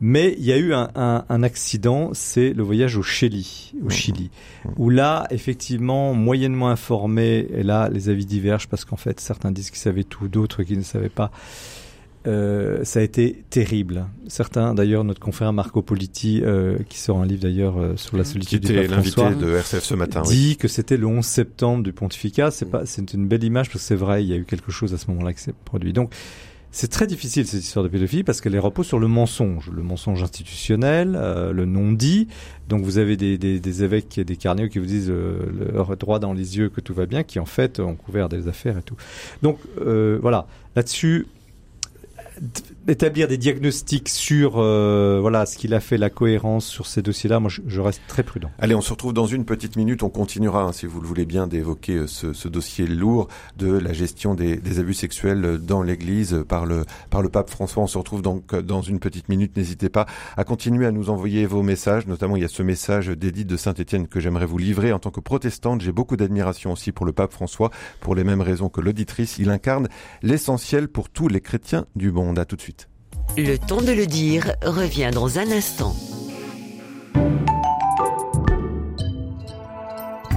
[0.00, 3.84] Mais il y a eu un, un, un accident, c'est le voyage au Chili, au
[3.84, 3.90] Mhm.
[3.90, 4.30] Chili,
[4.78, 9.70] où là, effectivement, moyennement informé, et là, les avis divergent parce qu'en fait, certains disent
[9.70, 11.30] qu'ils savaient tout, d'autres qui ne savaient pas.
[12.26, 14.06] Euh, ça a été terrible.
[14.28, 18.24] Certains, d'ailleurs, notre confrère Marco Politi, euh, qui sort un livre d'ailleurs euh, sur la
[18.24, 20.22] Qui solitude du était l'invité François, de RCF ce matin.
[20.26, 20.34] oui.
[20.36, 22.50] dit que c'était le 11 septembre du pontificat.
[22.50, 24.70] C'est pas, c'est une belle image parce que c'est vrai, il y a eu quelque
[24.70, 25.94] chose à ce moment-là qui s'est produit.
[25.94, 26.12] Donc,
[26.72, 30.22] c'est très difficile cette histoire de pédophilie parce qu'elle repose sur le mensonge, le mensonge
[30.22, 32.28] institutionnel, euh, le non-dit.
[32.68, 35.96] Donc vous avez des, des, des évêques et des cardinaux qui vous disent euh, leur
[35.96, 38.78] droit dans les yeux que tout va bien, qui en fait ont couvert des affaires
[38.78, 38.96] et tout.
[39.42, 41.26] Donc euh, voilà, là-dessus,
[42.88, 47.40] établir des diagnostics sur euh, voilà ce qu'il a fait, la cohérence sur ces dossiers-là,
[47.40, 48.50] moi je, je reste très prudent.
[48.58, 50.02] Allez, on se retrouve dans une petite minute.
[50.02, 53.70] On continuera, hein, si vous le voulez bien, d'évoquer euh, ce, ce dossier lourd de
[53.70, 57.50] la gestion des, des abus sexuels euh, dans l'Église euh, par le, par le pape
[57.50, 57.82] François.
[57.82, 59.56] On se retrouve donc dans une petite minute.
[59.56, 62.06] N'hésitez pas à continuer à nous envoyer vos messages.
[62.06, 64.92] Notamment, il y a ce message d'Édith de Saint-Étienne que j'aimerais vous livrer.
[64.92, 68.40] En tant que protestante, j'ai beaucoup d'admiration aussi pour le pape François, pour les mêmes
[68.40, 69.38] raisons que l'auditrice.
[69.38, 69.88] Il incarne
[70.22, 72.38] l'essentiel pour tous les chrétiens du monde.
[72.38, 72.79] À tout de suite.
[73.36, 75.94] Le temps de le dire revient dans un instant.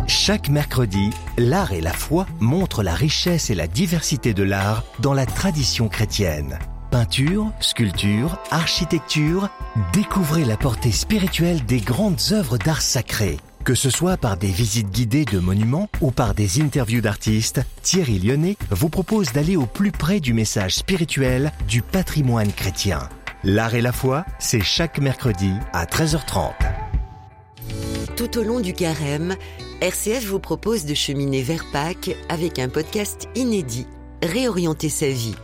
[0.08, 5.14] Chaque mercredi, l'art et la foi montrent la richesse et la diversité de l'art dans
[5.14, 6.60] la tradition chrétienne.
[6.92, 9.50] Peinture, sculpture, architecture,
[9.92, 13.38] découvrez la portée spirituelle des grandes œuvres d'art sacré.
[13.64, 18.20] Que ce soit par des visites guidées de monuments ou par des interviews d'artistes, Thierry
[18.20, 23.08] Lyonnais vous propose d'aller au plus près du message spirituel du patrimoine chrétien.
[23.46, 26.52] L'art et la foi, c'est chaque mercredi à 13h30.
[28.18, 29.38] Tout au long du carême,
[29.80, 33.88] RCF vous propose de cheminer vers Pâques avec un podcast inédit,
[34.22, 35.36] Réorienter sa vie.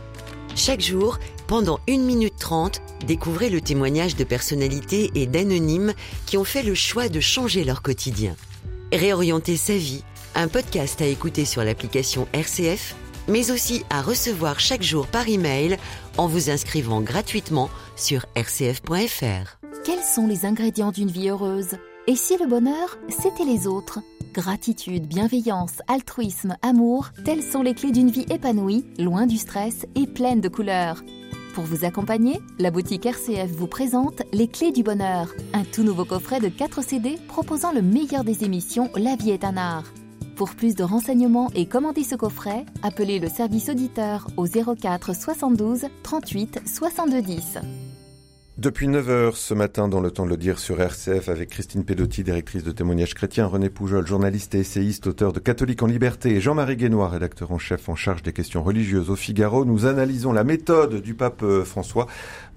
[0.56, 1.18] Chaque jour,
[1.50, 6.76] pendant 1 minute 30, découvrez le témoignage de personnalités et d'anonymes qui ont fait le
[6.76, 8.36] choix de changer leur quotidien.
[8.92, 10.04] Réorienter sa vie,
[10.36, 12.94] un podcast à écouter sur l'application RCF,
[13.26, 15.76] mais aussi à recevoir chaque jour par email
[16.18, 19.58] en vous inscrivant gratuitement sur rcf.fr.
[19.84, 21.78] Quels sont les ingrédients d'une vie heureuse?
[22.06, 23.98] Et si le bonheur, c'était les autres?
[24.32, 30.06] Gratitude, bienveillance, altruisme, amour, telles sont les clés d'une vie épanouie, loin du stress et
[30.06, 31.02] pleine de couleurs.
[31.60, 36.06] Pour vous accompagner, la boutique RCF vous présente Les Clés du Bonheur, un tout nouveau
[36.06, 39.84] coffret de 4 CD proposant le meilleur des émissions La vie est un art.
[40.36, 45.84] Pour plus de renseignements et commander ce coffret, appelez le service auditeur au 04 72
[46.02, 47.58] 38 62 10.
[48.60, 52.22] Depuis 9h ce matin, dans le temps de le dire sur RCF, avec Christine Pedotti,
[52.22, 56.42] directrice de témoignages chrétiens, René Poujol, journaliste et essayiste, auteur de Catholique en liberté, et
[56.42, 60.44] Jean-Marie Guénois, rédacteur en chef en charge des questions religieuses au Figaro, nous analysons la
[60.44, 62.06] méthode du pape euh, François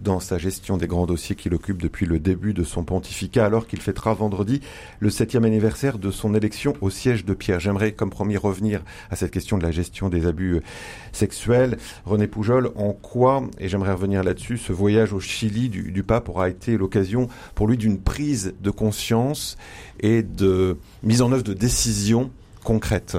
[0.02, 3.66] dans sa gestion des grands dossiers qu'il occupe depuis le début de son pontificat, alors
[3.66, 4.60] qu'il fêtera vendredi
[5.00, 7.62] le septième anniversaire de son élection au siège de Pierre.
[7.62, 10.62] J'aimerais, comme promis, revenir à cette question de la gestion des abus euh,
[11.14, 11.78] sexuels.
[12.04, 16.30] René Poujol, en quoi, et j'aimerais revenir là-dessus, ce voyage au Chili du, du pape
[16.30, 19.58] aura été l'occasion pour lui d'une prise de conscience
[20.00, 22.32] et de mise en œuvre de décisions
[22.64, 23.18] concrètes.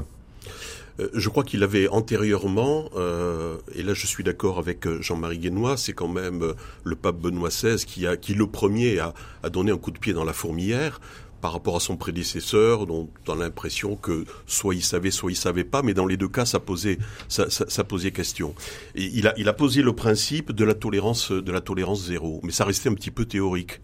[1.00, 5.38] Euh, je crois qu'il avait antérieurement, euh, et là je suis d'accord avec euh, Jean-Marie
[5.38, 9.50] Guénois, c'est quand même le pape Benoît XVI qui, a, qui le premier a, a
[9.50, 11.00] donné un coup de pied dans la fourmilière
[11.44, 15.36] par rapport à son prédécesseur, dont on a l'impression que soit il savait, soit il
[15.36, 16.96] savait pas, mais dans les deux cas, ça posait,
[17.28, 18.54] ça, posait question.
[18.94, 22.50] Il a, il a posé le principe de la tolérance, de la tolérance zéro, mais
[22.50, 23.82] ça restait un petit peu théorique.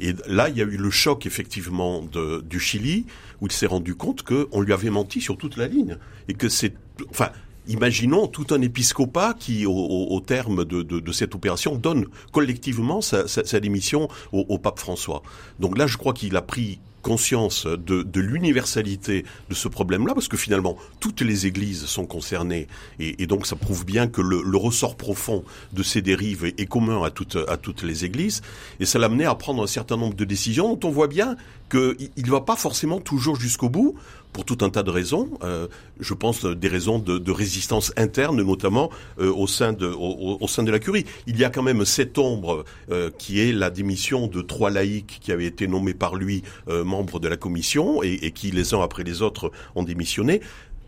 [0.00, 3.06] Et là, il y a eu le choc effectivement de, du Chili,
[3.40, 6.48] où il s'est rendu compte qu'on lui avait menti sur toute la ligne et que
[6.48, 6.74] c'est,
[7.08, 7.30] enfin,
[7.68, 14.08] Imaginons tout un épiscopat qui, au, terme de, de, cette opération, donne collectivement sa, démission
[14.32, 15.22] au, pape François.
[15.58, 20.36] Donc là, je crois qu'il a pris conscience de, l'universalité de ce problème-là, parce que
[20.36, 22.66] finalement, toutes les églises sont concernées,
[22.98, 27.10] et, donc ça prouve bien que le, ressort profond de ces dérives est, commun à
[27.10, 28.42] toutes, les églises,
[28.80, 31.36] et ça l'a amené à prendre un certain nombre de décisions dont on voit bien
[31.70, 33.94] qu'il ne va pas forcément toujours jusqu'au bout,
[34.36, 35.30] pour tout un tas de raisons.
[35.44, 35.66] Euh,
[35.98, 41.06] je pense des raisons de, résistance interne, notamment euh, au sein de au, la curie.
[41.26, 45.18] Il y a quand même cette ombre euh, qui est la démission de trois laïcs
[45.22, 48.82] qui avaient été nommés par lui euh, membres de la commission et, qui les uns
[48.82, 50.40] après les autres ont démissionné.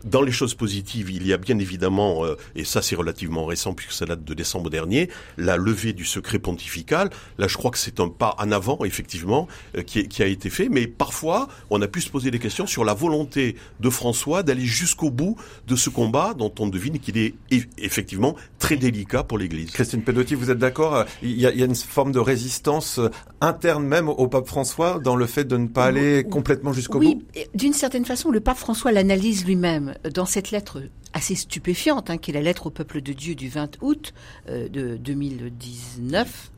[0.05, 3.73] Dans les choses positives, il y a bien évidemment, euh, et ça c'est relativement récent
[3.73, 7.09] puisque ça date de décembre dernier, la levée du secret pontifical.
[7.37, 10.49] Là, je crois que c'est un pas en avant, effectivement, euh, qui, qui, a été
[10.49, 10.69] fait.
[10.69, 14.65] Mais parfois, on a pu se poser des questions sur la volonté de François d'aller
[14.65, 15.35] jusqu'au bout
[15.67, 17.33] de ce combat dont on devine qu'il est
[17.77, 19.71] effectivement très délicat pour l'Église.
[19.71, 21.03] Christine Pedotti, vous êtes d'accord?
[21.21, 23.09] Il, il, y a une forme de résistance euh,
[23.41, 27.15] interne même au pape François dans le fait de ne pas aller complètement jusqu'au oui,
[27.15, 30.81] bout Oui, d'une certaine façon, le pape François l'analyse lui-même dans cette lettre
[31.13, 34.13] assez stupéfiante, hein, qui est la lettre au peuple de Dieu du 20 août
[34.49, 36.51] euh, de 2019.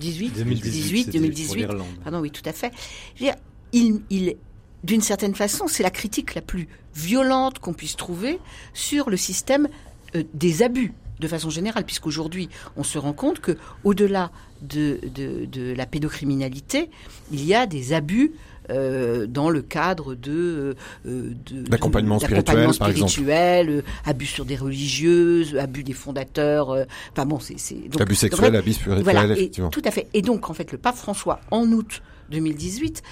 [0.00, 1.68] 18, 2018, 2018.
[2.02, 2.72] Pardon, oui, tout à fait.
[3.18, 3.34] Dire,
[3.72, 4.36] il, il,
[4.84, 8.38] d'une certaine façon, c'est la critique la plus violente qu'on puisse trouver
[8.72, 9.68] sur le système
[10.14, 14.30] euh, des abus de façon générale, puisqu'aujourd'hui, on se rend compte que, au-delà
[14.60, 16.90] de, de, de, la pédocriminalité,
[17.30, 18.32] il y a des abus
[18.70, 25.82] euh, dans le cadre de, euh, d'accompagnement spirituel, spirituel euh, abus sur des religieuses, abus
[25.82, 26.70] des fondateurs.
[26.70, 27.56] Euh, enfin bon, c'est,
[27.98, 29.68] abus sexuel, abus spirituel, voilà, effectivement.
[29.68, 30.08] Et, tout à fait.
[30.14, 33.02] Et donc en fait, le pape François, en août 2018,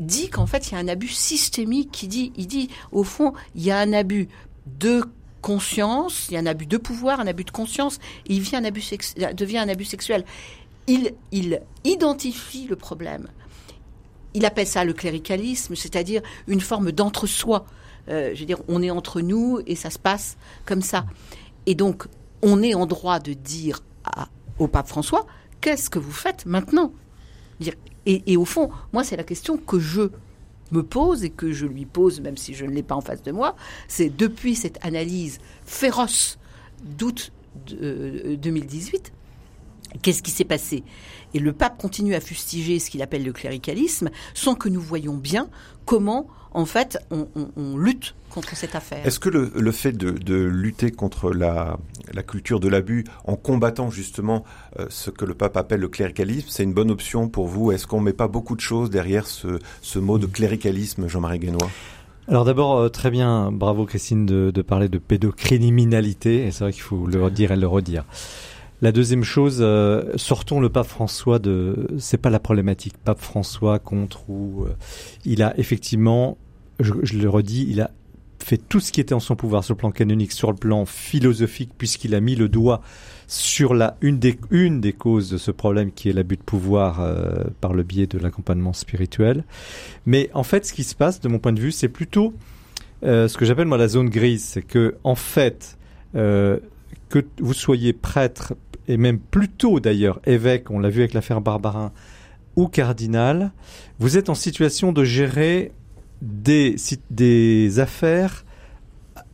[0.00, 1.90] dit qu'en fait il y a un abus systémique.
[1.90, 4.28] Qui dit, il dit au fond, il y a un abus
[4.66, 5.04] de
[5.40, 8.64] conscience, il y a un abus de pouvoir, un abus de conscience, il devient un
[8.64, 8.90] abus,
[9.34, 10.24] devient un abus sexuel.
[10.86, 11.12] Il,
[11.84, 13.28] identifie le problème
[14.34, 17.66] il appelle ça le cléricalisme, c'est-à-dire une forme d'entre-soi.
[18.08, 21.06] Euh, je veux dire, on est entre nous et ça se passe comme ça.
[21.66, 22.06] Et donc,
[22.42, 23.80] on est en droit de dire
[24.58, 25.26] au pape François,
[25.60, 26.92] qu'est-ce que vous faites maintenant?
[28.06, 30.10] Et, au fond, moi, c'est la question que je
[30.72, 33.22] me pose et que je lui pose, même si je ne l'ai pas en face
[33.22, 33.56] de moi,
[33.88, 36.38] c'est depuis cette analyse féroce
[36.82, 37.32] d'août
[37.66, 39.12] 2018,
[40.02, 40.84] Qu'est-ce qui s'est passé?
[41.34, 45.16] Et le pape continue à fustiger ce qu'il appelle le cléricalisme, sans que nous voyons
[45.16, 45.48] bien
[45.84, 49.06] comment, en fait, on, on, on lutte contre cette affaire.
[49.06, 51.78] Est-ce que le, le fait de, de, lutter contre la,
[52.12, 54.44] la culture de l'abus en combattant justement
[54.78, 57.72] euh, ce que le pape appelle le cléricalisme, c'est une bonne option pour vous?
[57.72, 61.38] Est-ce qu'on ne met pas beaucoup de choses derrière ce, ce mot de cléricalisme, Jean-Marie
[61.38, 61.70] Guénois?
[62.28, 66.72] Alors d'abord, euh, très bien, bravo Christine de, de parler de pédocriminalité, et c'est vrai
[66.74, 68.04] qu'il faut le redire et le redire.
[68.80, 71.88] La deuxième chose, euh, sortons le pape François de.
[71.98, 72.94] C'est pas la problématique.
[72.96, 74.74] Pape François contre ou euh,
[75.24, 76.38] il a effectivement,
[76.78, 77.90] je, le redis, il a
[78.38, 80.86] fait tout ce qui était en son pouvoir sur le plan canonique, sur le plan
[80.86, 82.80] philosophique, puisqu'il a mis le doigt
[83.26, 87.00] sur la une des une des causes de ce problème qui est l'abus de pouvoir
[87.00, 89.42] euh, par le biais de l'accompagnement spirituel.
[90.06, 92.32] Mais en fait, ce qui se passe, de mon point de vue, c'est plutôt
[93.02, 95.76] ce que j'appelle moi la zone grise, c'est que en fait.
[97.08, 98.52] Que vous soyez prêtre,
[98.88, 101.92] et même plus tôt d'ailleurs évêque, on l'a vu avec l'affaire Barbarin,
[102.56, 103.52] ou cardinal,
[104.00, 105.70] vous êtes en situation de gérer
[106.22, 106.74] des,
[107.10, 108.44] des affaires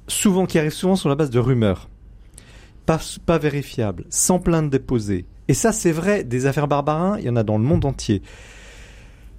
[0.09, 1.89] souvent qui arrivent souvent sur la base de rumeurs,
[2.85, 5.25] pas, vérifiables, sans plainte déposée.
[5.49, 8.21] Et ça, c'est vrai, des affaires Barbarin, il y en a dans le monde entier.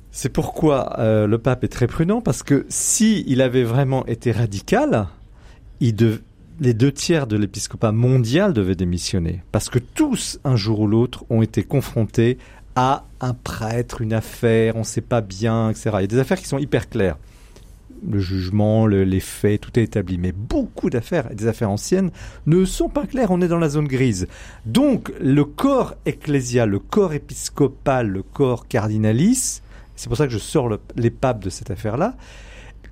[0.09, 4.31] C'est pourquoi euh, le pape est très prudent, parce que s'il il avait vraiment été
[4.31, 5.07] radical,
[5.79, 6.21] il, de,
[6.59, 9.41] les deux tiers de l'épiscopat mondial devaient démissionner.
[9.51, 12.37] Parce que tous, un jour ou l'autre, ont été confrontés
[12.75, 15.91] à un prêtre, une affaire, on ne sait pas bien, etc.
[15.95, 17.17] Il y a des affaires qui sont hyper claires.
[18.07, 20.17] le jugement, les faits, tout est établi.
[20.17, 22.11] Mais beaucoup d'affaires, des affaires anciennes,
[22.45, 23.31] ne sont pas claires.
[23.31, 24.27] On est dans la zone grise.
[24.65, 29.61] Donc, le corps ecclésial, le corps épiscopal, le corps cardinalis,
[29.95, 32.15] c'est pour ça que je sors les papes de cette affaire-là,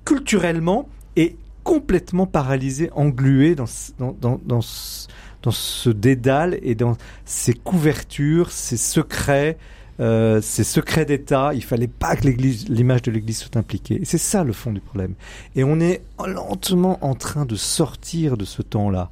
[0.04, 3.64] culturellement, est complètement paralysé, englué dans,
[3.98, 9.56] dans, dans, ce, dédale et dans ces couvertures, ces secrets,
[9.98, 11.50] euh, ces secrets d'État.
[11.54, 14.00] Il fallait pas que l'église, l'image de l'Église soit impliquée.
[14.04, 15.14] C'est ça le fond du problème.
[15.56, 19.10] Et on est lentement en train de sortir de ce temps-là.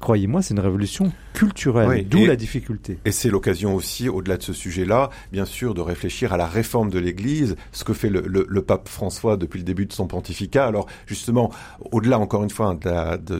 [0.00, 2.98] Croyez-moi, c'est une révolution culturelle, d'où la difficulté.
[3.04, 6.90] Et c'est l'occasion aussi, au-delà de ce sujet-là, bien sûr, de réfléchir à la réforme
[6.90, 10.66] de l'Église, ce que fait le, le, pape François depuis le début de son pontificat.
[10.66, 11.50] Alors, justement,
[11.90, 12.78] au-delà, encore une fois,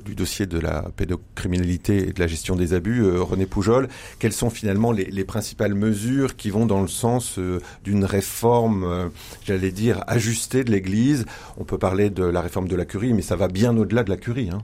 [0.05, 3.89] du dossier de la pédocriminalité et de la gestion des abus, euh, René Poujol,
[4.19, 8.85] quelles sont finalement les, les, principales mesures qui vont dans le sens euh, d'une réforme,
[8.85, 9.09] euh,
[9.45, 11.25] j'allais dire, ajustée de l'Église?
[11.57, 14.11] On peut parler de la réforme de la curie, mais ça va bien au-delà de
[14.11, 14.51] la curie.
[14.51, 14.63] Hein.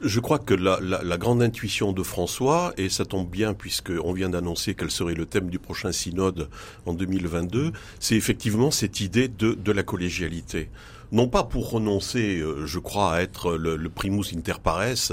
[0.00, 4.28] Je crois que la, la, grande intuition de François, et ça tombe bien puisqu'on vient
[4.28, 6.48] d'annoncer quel serait le thème du prochain synode
[6.86, 10.70] en 2022, c'est effectivement cette idée de, de la collégialité.
[11.10, 15.10] Non pas pour renoncer, euh, je crois, à être le, primus inter pares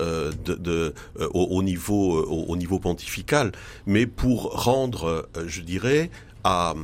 [0.00, 0.90] euh, euh,
[1.32, 3.52] au, niveau, au, au, niveau pontifical,
[3.86, 6.10] mais pour rendre, je dirais,
[6.42, 6.74] à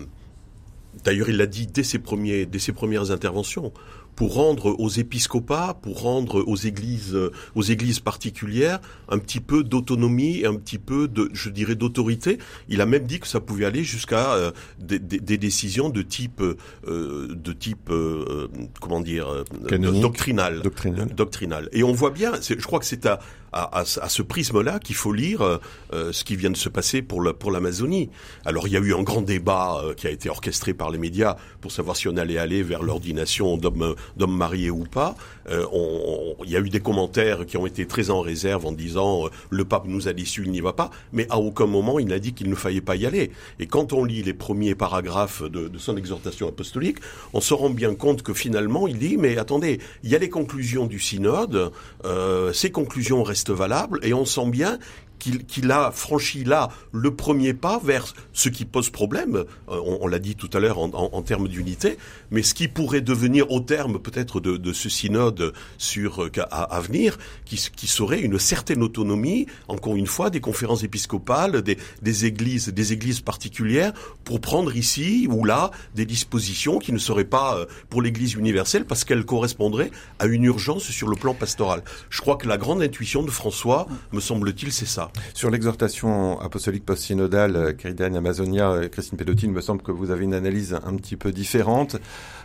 [1.05, 3.73] D'ailleurs, il l'a dit dès ses premiers, dès ses premières interventions
[4.21, 7.17] pour rendre aux épiscopats, pour rendre aux églises,
[7.55, 12.37] aux églises particulières un petit peu d'autonomie et un petit peu de, je dirais, d'autorité.
[12.69, 16.43] Il a même dit que ça pouvait aller jusqu'à euh, des, des, décisions de type,
[16.43, 18.49] euh, de type, euh,
[18.79, 19.27] comment dire,
[19.71, 21.71] doctrinal, doctrinal, doctrinal.
[21.73, 23.21] Et on voit bien, je crois que c'est à,
[23.53, 25.43] à, à, ce prisme-là qu'il faut lire
[25.93, 28.11] euh, ce qui vient de se passer pour la, pour l'Amazonie.
[28.45, 30.99] Alors il y a eu un grand débat euh, qui a été orchestré par les
[30.99, 35.17] médias pour savoir si on allait aller vers l'ordination d'hommes, d'hommes mariés ou pas.
[35.49, 38.73] Euh, on, il y a eu des commentaires qui ont été très en réserve en
[38.73, 40.91] disant le pape nous a déçus, il n'y va pas.
[41.13, 43.33] Mais à aucun moment il n'a dit qu'il ne fallait pas y aller.
[43.59, 46.99] Et quand on lit les premiers paragraphes de, de son exhortation apostolique,
[47.33, 50.31] on se rend bien compte que finalement il dit mais attendez, il y a les
[50.31, 51.73] conclusions du synode,
[52.53, 54.79] ces conclusions restent valable et on sent bien
[55.21, 60.19] qu'il a franchi là le premier pas vers ce qui pose problème, euh, on, l'a
[60.19, 61.99] dit tout à l'heure en, termes d'unité,
[62.31, 67.19] mais ce qui pourrait devenir au terme peut-être de, ce synode sur euh, à, venir,
[67.45, 73.21] qui, serait une certaine autonomie, encore une fois, des conférences épiscopales, des, églises, des églises
[73.21, 73.93] particulières,
[74.25, 78.85] pour prendre ici ou là des dispositions qui ne seraient pas euh, pour l'Église universelle
[78.85, 81.83] parce qu'elles correspondraient à une urgence sur le plan pastoral.
[82.09, 85.10] Je crois que la grande intuition de François, me semble-t-il, c'est ça.
[85.35, 90.11] Sur l'exhortation apostolique post-synodale, Caridiane euh, Amazonia, euh, Christine Pedotti, il me semble que vous
[90.11, 91.97] avez une analyse un petit peu différente,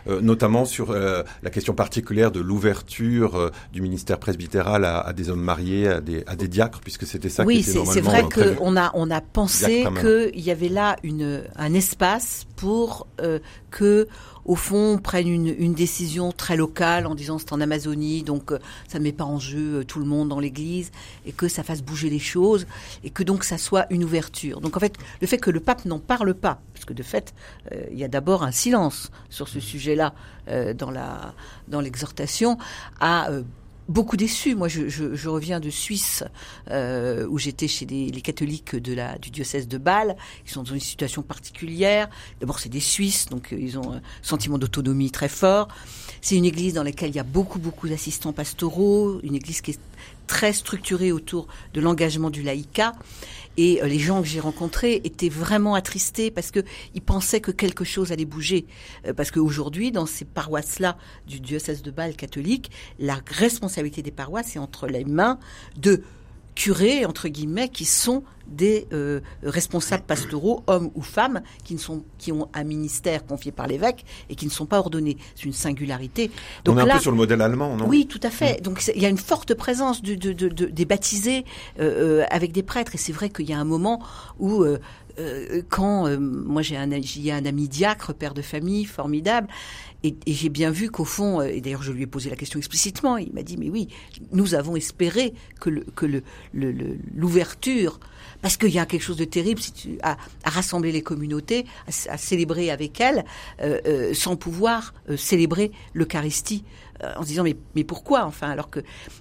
[0.06, 6.00] notamment sur la question particulière de l'ouverture du ministère presbytéral à, des hommes mariés, à
[6.00, 9.10] des, à des diacres, puisque c'était ça oui, qui était c'est vrai qu'on a, on
[9.10, 13.06] a pensé qu'il y avait là une, un espace pour
[13.70, 14.08] que
[14.46, 18.58] au fond, prennent une, une, décision très locale en disant c'est en Amazonie, donc euh,
[18.86, 20.92] ça ne met pas en jeu euh, tout le monde dans l'Église,
[21.26, 22.66] et que ça fasse bouger les choses,
[23.02, 24.60] et que donc ça soit une ouverture.
[24.60, 27.34] Donc en fait, le fait que le pape n'en parle pas, parce que de fait,
[27.72, 29.58] euh, il y a d'abord un silence sur ce
[29.96, 31.34] sujet-là dans la
[31.68, 32.56] dans l'exhortation,
[33.00, 33.30] a
[33.88, 34.54] beaucoup déçu.
[34.54, 36.24] Moi, je, reviens de Suisse,
[36.70, 40.16] euh, où j'étais chez les catholiques de la, du diocèse de Bâle.
[40.44, 42.08] Ils sont dans une situation particulière.
[42.40, 45.68] D'abord, c'est des Suisses, donc euh, ils ont un sentiment d'autonomie très fort.
[46.20, 49.72] C'est une église dans laquelle il y a beaucoup, beaucoup d'assistants pastoraux, une église qui
[49.72, 49.80] est
[50.26, 52.92] très structurée autour de l'engagement du laïcat.
[53.56, 56.60] Et euh, les gens que j'ai rencontrés étaient vraiment attristés parce que
[56.94, 58.66] ils pensaient que quelque chose allait bouger.
[59.06, 60.96] Euh, parce qu'aujourd'hui, dans ces paroisses-là
[61.26, 65.38] du diocèse de Bâle catholique, la responsabilité des paroisses est entre les mains
[65.76, 66.02] de
[66.56, 72.04] curés, entre guillemets, qui sont des euh, responsables pastoraux, hommes ou femmes, qui, ne sont,
[72.16, 75.16] qui ont un ministère confié par l'évêque et qui ne sont pas ordonnés.
[75.34, 76.30] C'est une singularité.
[76.64, 77.86] Donc On est un peu sur le modèle allemand, non?
[77.86, 78.62] Oui, tout à fait.
[78.62, 81.44] Donc il y a une forte présence de, de, de, des baptisés
[81.80, 82.94] euh, euh, avec des prêtres.
[82.94, 84.02] Et c'est vrai qu'il y a un moment
[84.38, 84.64] où...
[85.68, 89.48] quand moi j'ai un, un ami diacre, père de famille, formidable,
[90.02, 92.58] et, et j'ai bien vu qu'au fond, et d'ailleurs je lui ai posé la question
[92.58, 93.88] explicitement, il m'a dit mais oui,
[94.32, 96.22] nous avons espéré que le, que le,
[97.14, 97.98] l'ouverture
[98.42, 99.60] parce qu'il y a quelque chose de terrible
[100.02, 101.66] à, rassembler les communautés,
[102.08, 103.24] à, célébrer avec elles,
[103.60, 106.64] euh, euh, sans pouvoir euh, célébrer l'Eucharistie
[107.18, 108.80] en se disant mais, mais pourquoi enfin alors que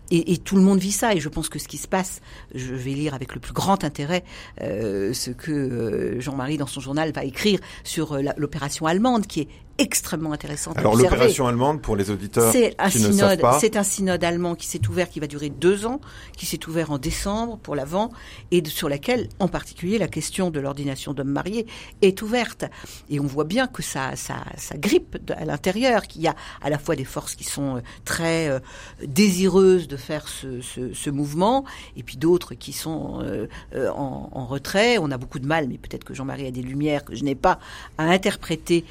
[0.09, 2.21] et, tout le monde vit ça et je pense que ce qui se passe
[2.53, 4.23] je vais lire avec le plus grand intérêt
[4.61, 10.77] ce que Jean-Marie dans son journal va écrire sur l'opération allemande qui est extrêmement intéressante.
[10.77, 14.55] Alors l'opération allemande, pour les auditeurs qui synode, ne savent pas, c'est un synode allemand
[14.55, 15.99] qui s'est ouvert, qui va durer deux ans,
[16.37, 18.11] qui s'est ouvert en décembre pour l'avant,
[18.51, 21.65] et de, sur laquelle, en particulier, la question de l'ordination d'hommes mariés
[22.01, 22.65] est ouverte.
[23.09, 26.69] Et on voit bien que ça, ça, ça grippe à l'intérieur, qu'il y a à
[26.69, 28.59] la fois des forces qui sont euh, très euh,
[29.05, 31.65] désireuses de faire ce, ce, ce, mouvement,
[31.97, 34.97] et puis d'autres qui sont euh, euh en, en, retrait.
[34.99, 37.35] On a beaucoup de mal, mais peut-être que Jean-Marie a des lumières que je n'ai
[37.35, 37.59] pas
[37.97, 38.85] à interpréter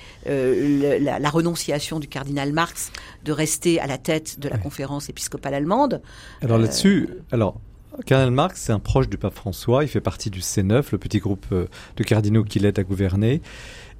[0.81, 2.93] le, la, la, renonciation du cardinal Marx
[3.25, 6.03] de rester à la tête de la conférence épiscopale allemande.
[6.43, 7.61] Alors là-dessus, alors
[8.07, 9.85] Cardinal Marx, c'est un proche du pape François.
[9.85, 13.41] Il fait partie du C9, le petit groupe de cardinaux qui l'aide à gouverner.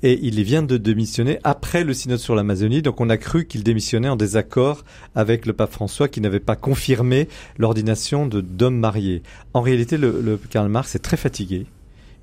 [0.03, 2.83] Et il vient de démissionner après le synode sur l'Amazonie.
[2.83, 6.57] Donc on a cru qu'il démissionnait en désaccord avec le pape François qui n'avait pas
[6.57, 9.23] confirmé l'ordination de d'hommes mariés.
[9.55, 11.67] En réalité, le, le Karl Marx est très fatigué.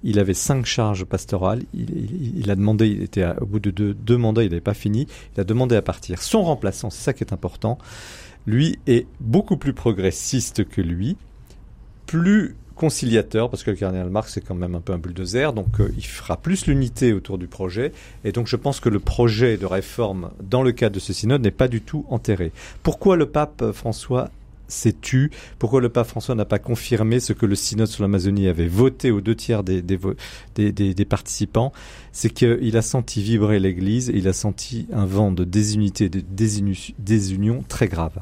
[0.03, 1.63] Il avait cinq charges pastorales.
[1.73, 5.07] Il, a demandé, il était au bout de deux, mandats, il n'avait pas fini.
[5.35, 6.21] Il a demandé à partir.
[6.21, 7.77] Son remplaçant, c'est ça qui est important.
[8.47, 11.17] Lui est beaucoup plus progressiste que lui,
[12.07, 15.79] plus conciliateur, parce que le cardinal Marx c'est quand même un peu un bulldozer, donc
[15.79, 17.91] euh, il fera plus l'unité autour du projet,
[18.23, 21.43] et donc je pense que le projet de réforme dans le cadre de ce synode
[21.43, 22.51] n'est pas du tout enterré.
[22.81, 24.31] Pourquoi le pape François
[24.71, 28.47] s'est tu Pourquoi le pape François n'a pas confirmé ce que le synode sur l'Amazonie
[28.47, 29.99] avait voté aux deux tiers des, des,
[30.55, 31.71] des, des, des participants?
[32.11, 36.21] C'est qu'il a senti vibrer l'Église et il a senti un vent de désunité, de
[36.99, 38.19] désunion très grave.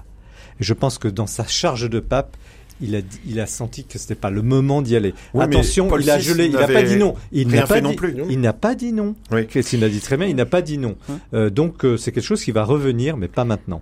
[0.59, 2.35] Et je pense que dans sa charge de pape,
[2.81, 5.13] il a, il a senti que c'était pas le moment d'y aller.
[5.33, 7.15] Oui, Attention, il a gelé, il n'a pas dit non.
[7.31, 8.15] Il n'a pas non dit, plus.
[8.29, 9.15] il n'a pas dit non.
[9.31, 9.47] Oui.
[9.47, 10.95] Christine l'a dit très bien, il n'a pas dit non.
[11.33, 13.81] Euh, donc euh, c'est quelque chose qui va revenir, mais pas maintenant.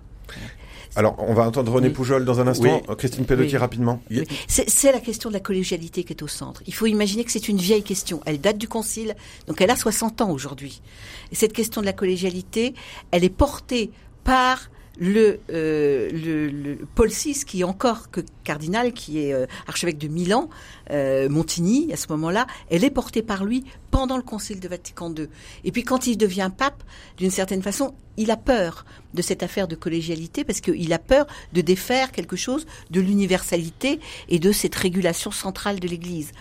[0.96, 1.92] Alors, on va entendre René oui.
[1.94, 2.82] Poujol dans un instant.
[2.88, 2.96] Oui.
[2.96, 3.56] Christine Pedotti, oui.
[3.56, 4.02] rapidement.
[4.48, 6.62] C'est la question de la collégialité qui est au centre.
[6.66, 8.20] Il faut imaginer que c'est une vieille question.
[8.26, 9.14] Elle date du Concile,
[9.46, 10.80] donc elle a 60 ans aujourd'hui.
[11.32, 12.74] Et cette question de la collégialité,
[13.10, 13.90] elle est portée
[14.24, 19.46] par le, euh, le, le, Paul VI, qui est encore que cardinal, qui est euh,
[19.66, 20.48] archevêque de Milan,
[20.90, 25.14] euh, Montigny, à ce moment-là, elle est portée par lui pendant le Concile de Vatican
[25.14, 25.28] II.
[25.64, 26.82] Et puis quand il devient pape,
[27.16, 28.84] d'une certaine façon, il a peur
[29.14, 34.00] de cette affaire de collégialité parce qu'il a peur de défaire quelque chose de l'universalité
[34.28, 36.32] et de cette régulation centrale de l'Église.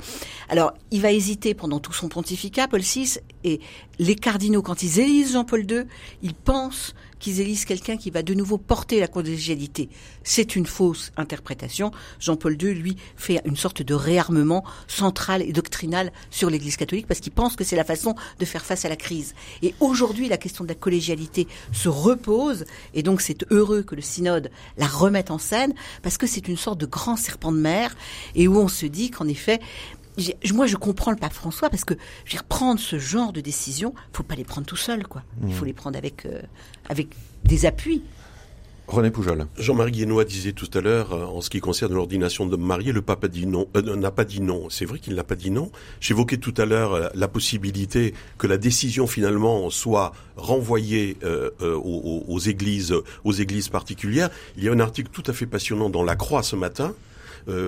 [0.50, 3.60] Alors, il va hésiter pendant tout son pontificat, Paul VI, et
[4.00, 5.84] les cardinaux, quand ils élisent Jean-Paul II,
[6.24, 9.90] ils pensent qu'ils élisent quelqu'un qui va de nouveau porter la collégialité.
[10.24, 11.92] C'est une fausse interprétation.
[12.20, 17.20] Jean-Paul II, lui, fait une sorte de réarmement central et doctrinal sur l'Église catholique parce
[17.20, 19.36] qu'il pense que c'est la façon de faire face à la crise.
[19.62, 24.02] Et aujourd'hui, la question de la collégialité se repose et donc c'est heureux que le
[24.02, 27.96] synode la remette en scène parce que c'est une sorte de grand serpent de mer
[28.36, 29.60] et où on se dit qu'en effet,
[30.54, 31.94] moi, je comprends le pape François parce que
[32.26, 35.24] je veux dire, prendre ce genre de décision, faut pas les prendre tout seul, quoi.
[35.42, 35.48] Mmh.
[35.48, 36.42] Il faut les prendre avec euh,
[36.90, 37.10] avec
[37.44, 38.02] des appuis.
[38.88, 39.48] René Poujol.
[39.58, 43.02] Jean-Marie Guénois disait tout à l'heure, euh, en ce qui concerne l'ordination de mariés, le
[43.02, 44.70] pape a dit non, euh, n'a pas dit non.
[44.70, 45.72] C'est vrai qu'il n'a pas dit non.
[46.00, 52.24] J'évoquais tout à l'heure euh, la possibilité que la décision finalement soit renvoyée euh, aux,
[52.26, 52.96] aux, églises,
[53.26, 54.30] aux églises particulières.
[54.56, 56.94] Il y a un article tout à fait passionnant dans La Croix ce matin,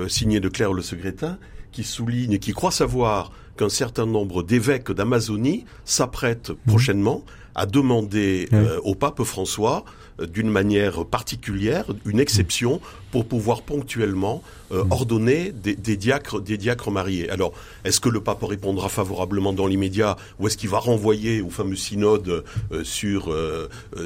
[0.07, 1.37] signé de Claire Le Secrétin,
[1.71, 6.69] qui souligne, qui croit savoir qu'un certain nombre d'évêques d'Amazonie s'apprêtent mmh.
[6.69, 7.23] prochainement
[7.55, 9.83] à demander euh, au pape François
[10.21, 12.79] euh, d'une manière particulière une exception
[13.11, 14.41] pour pouvoir ponctuellement
[14.71, 14.91] euh, mmh.
[14.91, 17.29] ordonner des, des, diacres, des diacres mariés.
[17.29, 17.51] Alors,
[17.83, 21.75] est-ce que le pape répondra favorablement dans l'immédiat ou est-ce qu'il va renvoyer au fameux
[21.75, 22.45] synode
[22.83, 23.35] sur,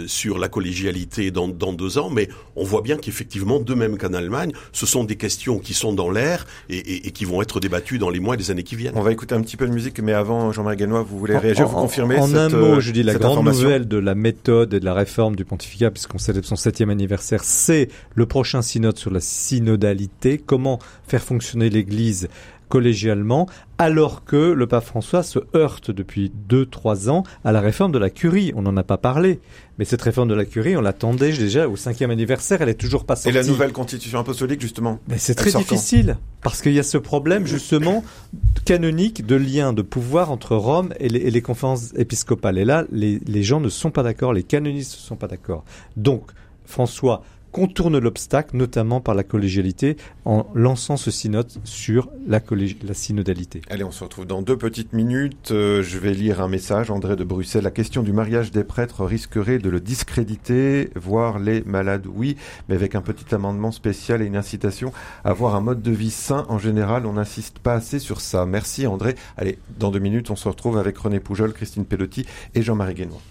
[0.07, 2.09] sur la collégialité dans, dans, deux ans?
[2.09, 5.91] Mais on voit bien qu'effectivement, de même qu'en Allemagne, ce sont des questions qui sont
[5.91, 8.63] dans l'air et, et, et, qui vont être débattues dans les mois et les années
[8.63, 8.93] qui viennent.
[8.95, 11.67] On va écouter un petit peu de musique, mais avant, Jean-Marie Ganois, vous voulez réagir,
[11.67, 14.73] en, vous confirmez En cette, un mot, je dis la grande nouvelle de la méthode
[14.73, 18.97] et de la réforme du pontificat, puisqu'on célèbre son septième anniversaire, c'est le prochain synode
[18.97, 22.27] sur la synodalité, comment faire fonctionner l'Église
[22.73, 23.47] collégialement,
[23.77, 28.09] alors que le pape François se heurte depuis 2-3 ans à la réforme de la
[28.09, 28.51] curie.
[28.55, 29.41] On n'en a pas parlé,
[29.77, 33.05] mais cette réforme de la curie, on l'attendait déjà au cinquième anniversaire, elle est toujours
[33.05, 33.29] pas sortie.
[33.29, 37.45] Et la nouvelle constitution apostolique, justement C'est très difficile, parce qu'il y a ce problème,
[37.45, 38.03] justement,
[38.65, 42.57] canonique de lien, de pouvoir entre Rome et les, et les conférences épiscopales.
[42.57, 45.63] Et là, les, les gens ne sont pas d'accord, les canonistes ne sont pas d'accord.
[45.95, 46.31] Donc,
[46.65, 47.21] François
[47.53, 49.95] contourne l'obstacle, notamment par la collégialité,
[50.25, 52.41] en lançant ce synode sur la,
[52.93, 53.61] synodalité.
[53.69, 55.51] Allez, on se retrouve dans deux petites minutes.
[55.51, 57.63] Euh, je vais lire un message, André de Bruxelles.
[57.63, 62.35] La question du mariage des prêtres risquerait de le discréditer, voire les malades, oui,
[62.67, 64.91] mais avec un petit amendement spécial et une incitation
[65.23, 66.45] à avoir un mode de vie sain.
[66.49, 68.45] En général, on n'insiste pas assez sur ça.
[68.47, 69.15] Merci André.
[69.37, 72.25] Allez, dans deux minutes, on se retrouve avec René Poujol, Christine Pelotti
[72.55, 73.21] et Jean-Marie Guénois.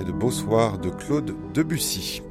[0.00, 2.22] Extrait de Beau Soir de Claude Debussy.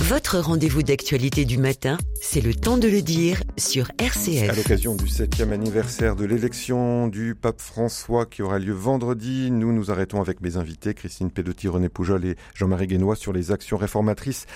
[0.00, 4.50] Votre rendez-vous d'actualité du matin, c'est le temps de le dire sur RCF.
[4.50, 9.72] À l'occasion du septième anniversaire de l'élection du pape François qui aura lieu vendredi, nous
[9.72, 13.76] nous arrêtons avec mes invités, Christine Pedotti, René Poujol et Jean-Marie Guénois, sur les actions
[13.76, 14.46] réformatrices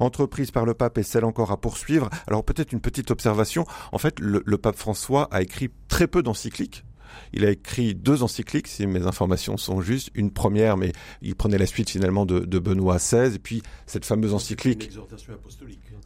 [0.00, 2.08] entreprises par le pape et celles encore à poursuivre.
[2.26, 3.66] Alors peut-être une petite observation.
[3.92, 6.84] En fait, le, le pape François a écrit très peu d'encycliques
[7.32, 10.10] il a écrit deux encycliques, si mes informations sont justes.
[10.14, 10.92] Une première, mais
[11.22, 14.90] il prenait la suite finalement de, Benoît XVI, et puis cette fameuse encyclique.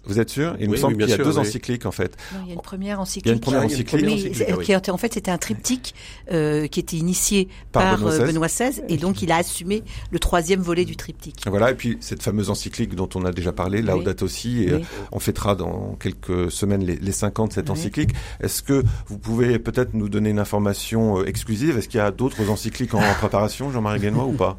[0.09, 0.57] Vous êtes sûr?
[0.59, 2.17] Il me semble qu'il y a deux encycliques en fait.
[2.33, 3.27] Non, il y a une première encyclique.
[3.27, 4.89] Il y a une première encyclique.
[4.89, 5.95] en fait, c'était un triptyque
[6.33, 8.81] euh, qui était initié par, Benoît, XVI.
[8.81, 11.43] Euh, et donc il a assumé le troisième volet du triptyque.
[11.47, 14.81] Voilà, et puis cette fameuse encyclique dont on a déjà parlé, Laudato aussi, et euh,
[15.13, 18.11] on fêtera dans quelques semaines les, les 50 de cette encyclique.
[18.41, 21.77] Est-ce que vous pouvez peut-être nous donner une information exclusive?
[21.77, 24.59] Est-ce qu'il y a d'autres encycliques en préparation, Jean-Marie Guénois, ou pas?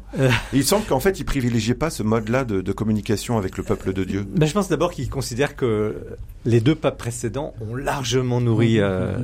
[0.52, 3.92] Il semble qu'en fait, il privilégiait pas ce mode-là de, de, communication avec le peuple
[3.92, 4.26] de Dieu.
[4.28, 5.96] Ben, je pense d'abord qu'il considère dire que
[6.44, 9.16] les deux papes précédents ont largement nourri euh,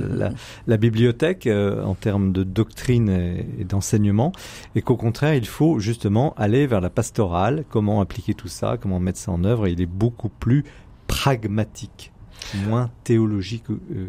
[0.65, 3.09] la, bibliothèque euh, en termes de doctrine
[3.59, 4.31] et, d'enseignement,
[4.75, 8.99] et qu'au contraire, il faut justement aller vers la pastorale, comment appliquer tout ça, comment
[8.99, 10.63] mettre ça en œuvre, et il est beaucoup plus
[11.05, 12.11] pragmatique,
[12.67, 13.65] moins théologique.
[13.69, 14.07] Euh,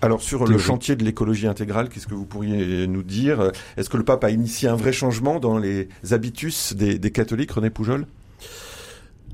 [0.00, 3.50] alors sur le chantier de l'écologie intégrale, qu'est-ce que vous pourriez nous dire?
[3.76, 7.52] Est-ce que le pape a initié un vrai changement dans les habitus des, des catholiques,
[7.52, 8.06] René Poujol?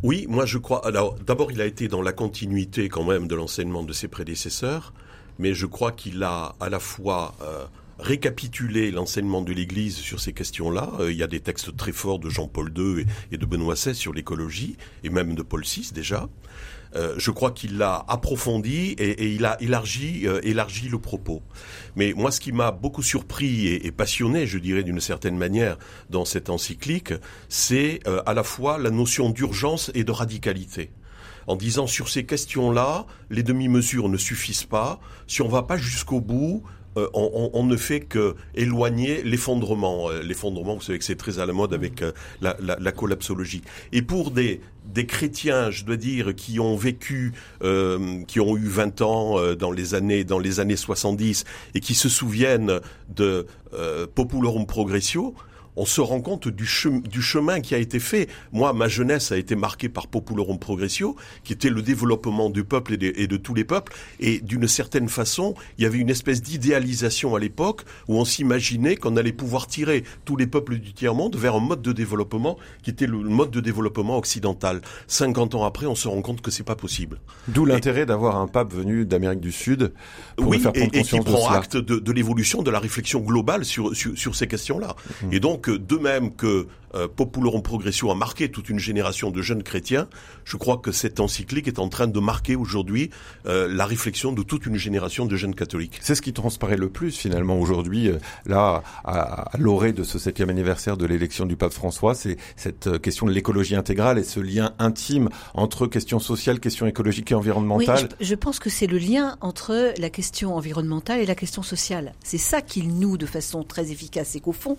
[0.02, 0.84] Oui, moi je crois.
[0.86, 4.92] Alors d'abord, il a été dans la continuité quand même de l'enseignement de ses prédécesseurs,
[5.38, 7.64] mais je crois qu'il a à la fois euh,
[7.98, 10.90] récapitulé l'enseignement de l'Église sur ces questions-là.
[11.00, 13.94] Euh, il y a des textes très forts de Jean-Paul II et, de Benoît XVI
[13.94, 16.28] sur l'écologie, et même de Paul VI déjà.
[16.94, 21.42] Euh, je crois qu'il l'a approfondi et, il a élargi, euh, élargi le propos.
[21.96, 25.78] Mais moi, ce qui m'a beaucoup surpris et, passionné, je dirais d'une certaine manière,
[26.10, 27.14] dans cette encyclique,
[27.48, 30.90] c'est euh, à la fois la notion d'urgence et de radicalité
[31.48, 35.00] en disant sur ces questions-là, les demi-mesures ne suffisent pas.
[35.26, 36.62] Si on va pas jusqu'au bout,
[36.96, 40.10] euh, on, ne fait que éloigner l'effondrement.
[40.10, 43.62] Euh, l'effondrement, vous savez que c'est très à la mode avec euh, la, collapsologie.
[43.92, 47.32] Et pour des, des chrétiens, je dois dire, qui ont vécu,
[48.26, 52.08] qui ont eu 20 ans dans les années dans les années 70 et qui se
[52.08, 52.80] souviennent
[53.14, 53.46] de
[54.14, 55.34] Populorum Progressio,
[55.76, 58.28] on se rend compte du, chemin qui a été fait.
[58.52, 62.94] Moi, ma jeunesse a été marquée par Populorum Progressio, qui était le développement du peuple
[63.00, 63.92] et de, tous les peuples.
[64.20, 68.96] Et d'une certaine façon, il y avait une espèce d'idéalisation à l'époque où on s'imaginait
[68.96, 72.90] qu'on allait pouvoir tirer tous les peuples du tiers-monde vers un mode de développement qui
[72.90, 74.82] était le mode de développement occidental.
[75.06, 77.20] 50 ans après, on se rend compte que c'est pas possible.
[77.48, 79.92] D'où l'intérêt d'avoir un pape venu d'Amérique du Sud
[80.36, 83.64] pour oui, faire prendre et, et qui prend acte de, l'évolution de la réflexion globale
[83.64, 84.96] sur, sur, ces questions-là.
[85.22, 85.32] Mmh.
[85.32, 89.62] Et donc, de même que euh, Populorum Progressio a marqué toute une génération de jeunes
[89.62, 90.08] chrétiens,
[90.44, 93.10] je crois que cette encyclique est en train de marquer aujourd'hui
[93.46, 95.98] euh, la réflexion de toute une génération de jeunes catholiques.
[96.00, 100.50] C'est ce qui transparaît le plus finalement aujourd'hui, euh, là, à, l'orée de ce septième
[100.50, 104.40] anniversaire de l'élection du pape François, c'est cette euh, question de l'écologie intégrale et ce
[104.40, 108.08] lien intime entre questions sociales, questions écologiques et environnementales.
[108.20, 112.12] Oui, je, pense que c'est le lien entre la question environnementale et la question sociale.
[112.24, 114.76] C'est ça qu'il noue de façon très efficace et qu'au fond,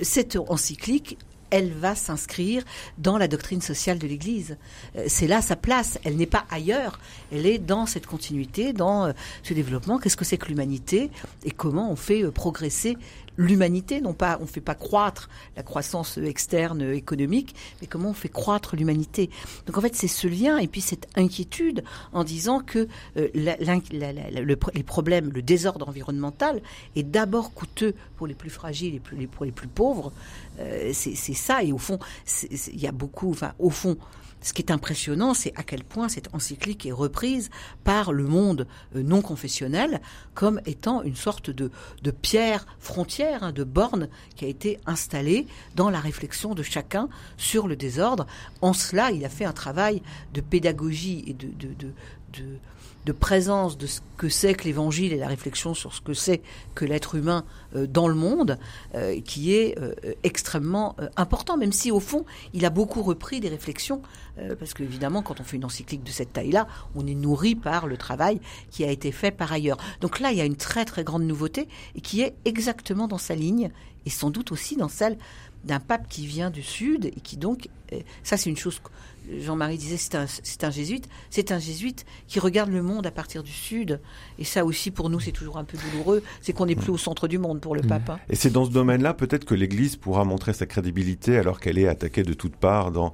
[0.00, 1.18] cette encyclique
[1.52, 2.64] elle va s'inscrire
[2.98, 4.56] dans la doctrine sociale de l'Église.
[4.96, 5.98] Euh, c'est là sa place.
[6.02, 6.98] Elle n'est pas ailleurs.
[7.30, 9.98] Elle est dans cette continuité, dans euh, ce développement.
[9.98, 11.10] Qu'est-ce que c'est que l'humanité
[11.44, 12.96] et comment on fait euh, progresser
[13.36, 18.14] l'humanité, non pas, on ne fait pas croître la croissance externe économique, mais comment on
[18.14, 19.30] fait croître l'humanité.
[19.66, 24.82] Donc en fait, c'est ce lien et puis cette inquiétude en disant que euh, les
[24.82, 26.62] problèmes, le désordre environnemental
[26.96, 30.12] est d'abord coûteux pour les plus fragiles et pour les plus pauvres.
[30.60, 31.98] Euh, c'est ça et au fond,
[32.42, 33.96] il y a beaucoup, enfin au fond,
[34.42, 37.50] ce qui est impressionnant, c'est à quel point cette encyclique est reprise
[37.84, 38.66] par le monde
[38.96, 40.00] euh, non confessionnel
[40.34, 41.70] comme étant une sorte de,
[42.10, 47.68] pierre frontière, hein, de borne qui a été installée dans la réflexion de chacun sur
[47.68, 48.26] le désordre.
[48.60, 50.02] En cela, il a fait un travail
[50.34, 51.92] de pédagogie et de, de
[52.32, 52.58] de
[53.10, 56.40] présence de ce que c'est que l'évangile et la réflexion sur ce que c'est
[56.76, 57.44] que l'être humain
[57.74, 58.58] euh, dans le monde,
[58.94, 63.48] euh, qui est euh, extrêmement important, même si au fond, il a beaucoup repris des
[63.48, 64.02] réflexions,
[64.58, 67.98] parce qu'évidemment, quand on fait une encyclique de cette taille-là, on est nourri par le
[67.98, 68.40] travail
[68.70, 69.76] qui a été fait par ailleurs.
[70.00, 73.18] Donc là, il y a une très très grande nouveauté, et qui est exactement dans
[73.18, 73.70] sa ligne,
[74.06, 75.18] et sans doute aussi dans celle
[75.64, 77.68] d'un pape qui vient du Sud, et qui donc,
[78.22, 78.80] ça c'est une chose
[79.38, 83.10] Jean-Marie disait c'est un, c'est un jésuite, c'est un jésuite qui regarde le monde à
[83.10, 84.00] partir du sud.
[84.38, 86.98] Et ça aussi, pour nous, c'est toujours un peu douloureux, c'est qu'on n'est plus au
[86.98, 88.10] centre du monde pour le pape.
[88.10, 88.18] hein.
[88.28, 91.88] Et c'est dans ce domaine-là peut-être que l'Église pourra montrer sa crédibilité alors qu'elle est
[91.88, 93.12] attaquée de toutes parts dans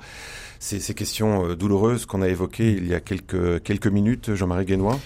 [0.58, 4.98] ces, questions euh, douloureuses qu'on a évoquées il y a quelques, quelques minutes, Jean-Marie Guénois?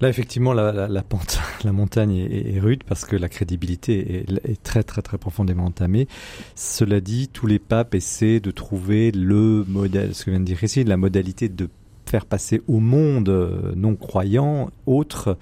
[0.00, 5.02] Là, effectivement, la, pente, la montagne est, rude parce que la crédibilité est, très, très,
[5.02, 6.06] très profondément entamée.
[6.54, 10.62] Cela dit, tous les papes essaient de trouver le modèle, ce que vient de dire
[10.62, 11.68] ici, la modalité de
[12.08, 15.36] faire passer au monde non croyant, autre,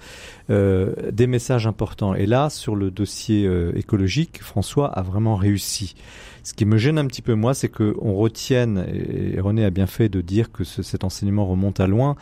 [0.49, 2.13] euh, des messages importants.
[2.13, 5.95] Et là, sur le dossier euh, écologique, François a vraiment réussi.
[6.43, 9.87] Ce qui me gêne un petit peu, moi, c'est qu'on retienne, et René a bien
[9.87, 12.15] fait de dire que ce, cet enseignement remonte à loin,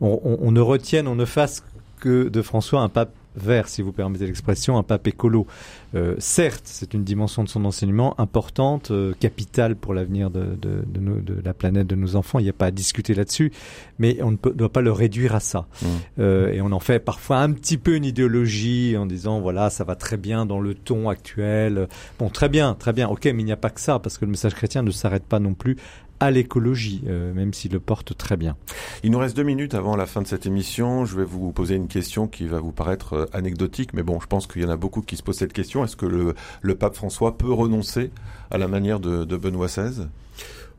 [0.00, 1.64] on ne retienne, on ne fasse
[1.98, 5.46] que de François un pape vert, si vous permettez l'expression, un pape écolo.
[5.94, 10.82] Euh, certes, c'est une dimension de son enseignement importante, euh, capitale pour l'avenir de, de,
[10.86, 12.38] de, nos, de, la planète, de nos enfants.
[12.38, 13.52] Il n'y a pas à discuter là-dessus,
[13.98, 15.66] mais on ne peut, doit pas le réduire à ça.
[15.80, 15.86] Mmh.
[16.18, 19.84] Euh, et on en fait parfois un petit peu une idéologie en disant voilà, ça
[19.84, 21.88] va très bien dans le ton actuel.
[22.18, 23.08] Bon, très bien, très bien.
[23.08, 25.24] Ok, mais il n'y a pas que ça, parce que le message chrétien ne s'arrête
[25.24, 25.76] pas non plus
[26.20, 28.56] à l'écologie, euh, même s'il le porte très bien.
[29.02, 31.04] Il nous reste deux minutes avant la fin de cette émission.
[31.04, 34.26] Je vais vous poser une question qui va vous paraître euh, anecdotique, mais bon, je
[34.26, 35.84] pense qu'il y en a beaucoup qui se posent cette question.
[35.84, 38.10] Est-ce que le, le pape François peut renoncer
[38.50, 40.06] à la manière de, de Benoît XVI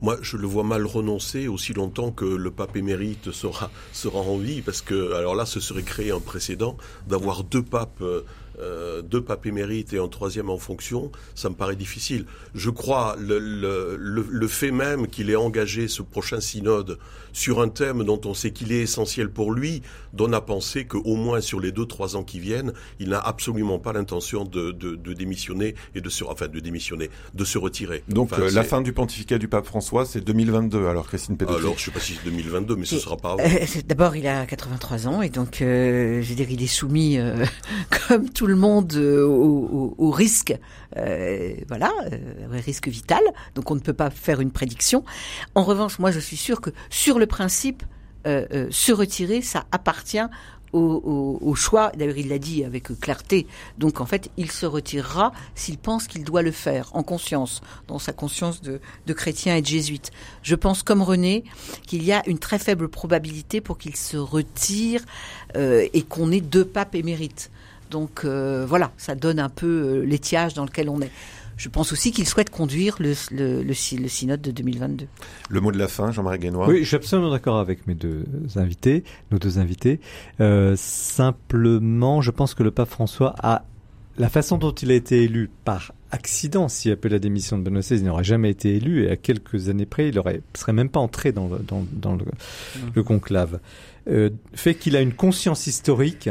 [0.02, 4.38] moi, je le vois mal renoncer aussi longtemps que le pape émérite sera, sera en
[4.38, 6.78] vie, parce que, alors là, ce serait créer un précédent
[7.10, 8.02] d'avoir deux papes
[8.60, 12.26] euh, deux papes émérites et un troisième en fonction, ça me paraît difficile.
[12.54, 16.98] Je crois le, le, le, le fait même qu'il ait engagé ce prochain synode
[17.34, 19.82] sur un thème dont on sait qu'il est essentiel pour lui
[20.14, 23.80] donne à penser qu'au moins sur les deux trois ans qui viennent, il n'a absolument
[23.80, 28.04] pas l'intention de, de, de, démissionner et de se enfin de démissionner, de se retirer.
[28.08, 30.88] Donc enfin, euh, la fin du pontificat du pape François, c'est 2022.
[30.88, 31.60] Alors Christine Pedotti.
[31.60, 33.44] Alors je sais pas si c'est 2022, mais ce et, sera pas avant.
[33.44, 37.18] Euh, D'abord, il a 83 ans et donc euh, je veux dire, il est soumis
[37.18, 37.46] euh,
[38.08, 40.58] comme tout le monde euh, au, risque,
[40.98, 43.22] euh, voilà, euh, risque vital.
[43.56, 45.04] Donc on ne peut pas faire une prédiction.
[45.56, 47.84] En revanche, moi je suis sûr que sur le principe,
[48.26, 50.20] se retirer, ça appartient
[50.72, 51.92] au, choix.
[51.96, 53.48] D'ailleurs, il l'a dit avec clarté.
[53.80, 57.98] Donc, en fait, il se retirera s'il pense qu'il doit le faire en conscience, dans
[57.98, 58.80] sa conscience de,
[59.14, 60.12] chrétien et de jésuite.
[60.44, 61.44] Je pense, comme René,
[61.88, 65.02] qu'il y a une très faible probabilité pour qu'il se retire
[65.56, 67.50] et qu'on ait deux papes émérites.
[67.90, 71.12] Donc euh, voilà, ça donne un peu euh, l'étiage dans lequel on est.
[71.58, 75.08] Je pense aussi qu'il souhaite conduire le, le, le, le, synode de 2022.
[75.50, 76.70] Le mot de la fin, Jean-Marie Guénois.
[76.70, 78.24] Oui, je suis absolument d'accord avec mes deux
[78.56, 80.00] invités, nos deux invités.
[80.40, 83.66] Euh, simplement, je pense que le pape François a
[84.18, 87.82] la façon dont il a été élu par accident, s'il appelle la démission de Benoît
[87.82, 90.22] XVI, il n'aurait jamais été élu et à quelques années près, il ne
[90.54, 92.80] serait même pas entré dans le, dans, dans le, mmh.
[92.96, 93.60] le conclave.
[94.08, 96.30] Euh, fait qu'il a une conscience historique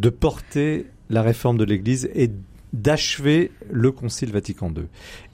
[0.00, 2.30] de porter la réforme de l'Église et
[2.72, 4.84] d'achever le Concile Vatican II.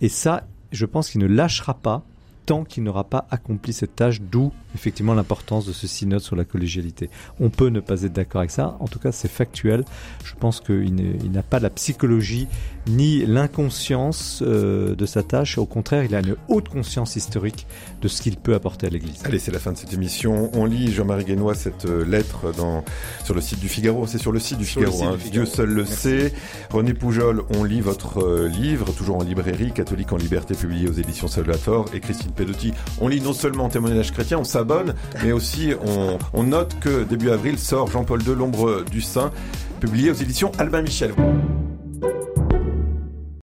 [0.00, 2.04] Et ça, je pense qu'il ne lâchera pas
[2.46, 6.44] tant qu'il n'aura pas accompli cette tâche, d'où effectivement l'importance de ce synode sur la
[6.44, 7.10] collégialité.
[7.40, 9.84] On peut ne pas être d'accord avec ça, en tout cas c'est factuel.
[10.24, 10.94] Je pense qu'il
[11.32, 12.46] n'a pas la psychologie
[12.86, 17.66] ni l'inconscience euh, de sa tâche, au contraire il a une haute conscience historique
[18.00, 19.20] de ce qu'il peut apporter à l'Église.
[19.24, 20.50] Allez, c'est la fin de cette émission.
[20.54, 22.84] On lit Jean-Marie Guénois cette euh, lettre dans,
[23.24, 25.12] sur le site du Figaro, c'est sur le site du Figaro, site hein.
[25.12, 25.32] du Figaro.
[25.32, 25.96] Dieu seul le Merci.
[25.96, 26.32] sait.
[26.70, 30.92] René Poujol, on lit votre euh, livre, toujours en librairie, Catholique en liberté, publié aux
[30.92, 32.72] éditions Salvator, et Christine Pedotti.
[33.00, 37.30] On lit non seulement témoignage chrétien, on s'abonne, mais aussi on, on, note que début
[37.30, 39.32] avril sort Jean-Paul II, l'ombre du saint,
[39.80, 41.12] publié aux éditions Albin Michel.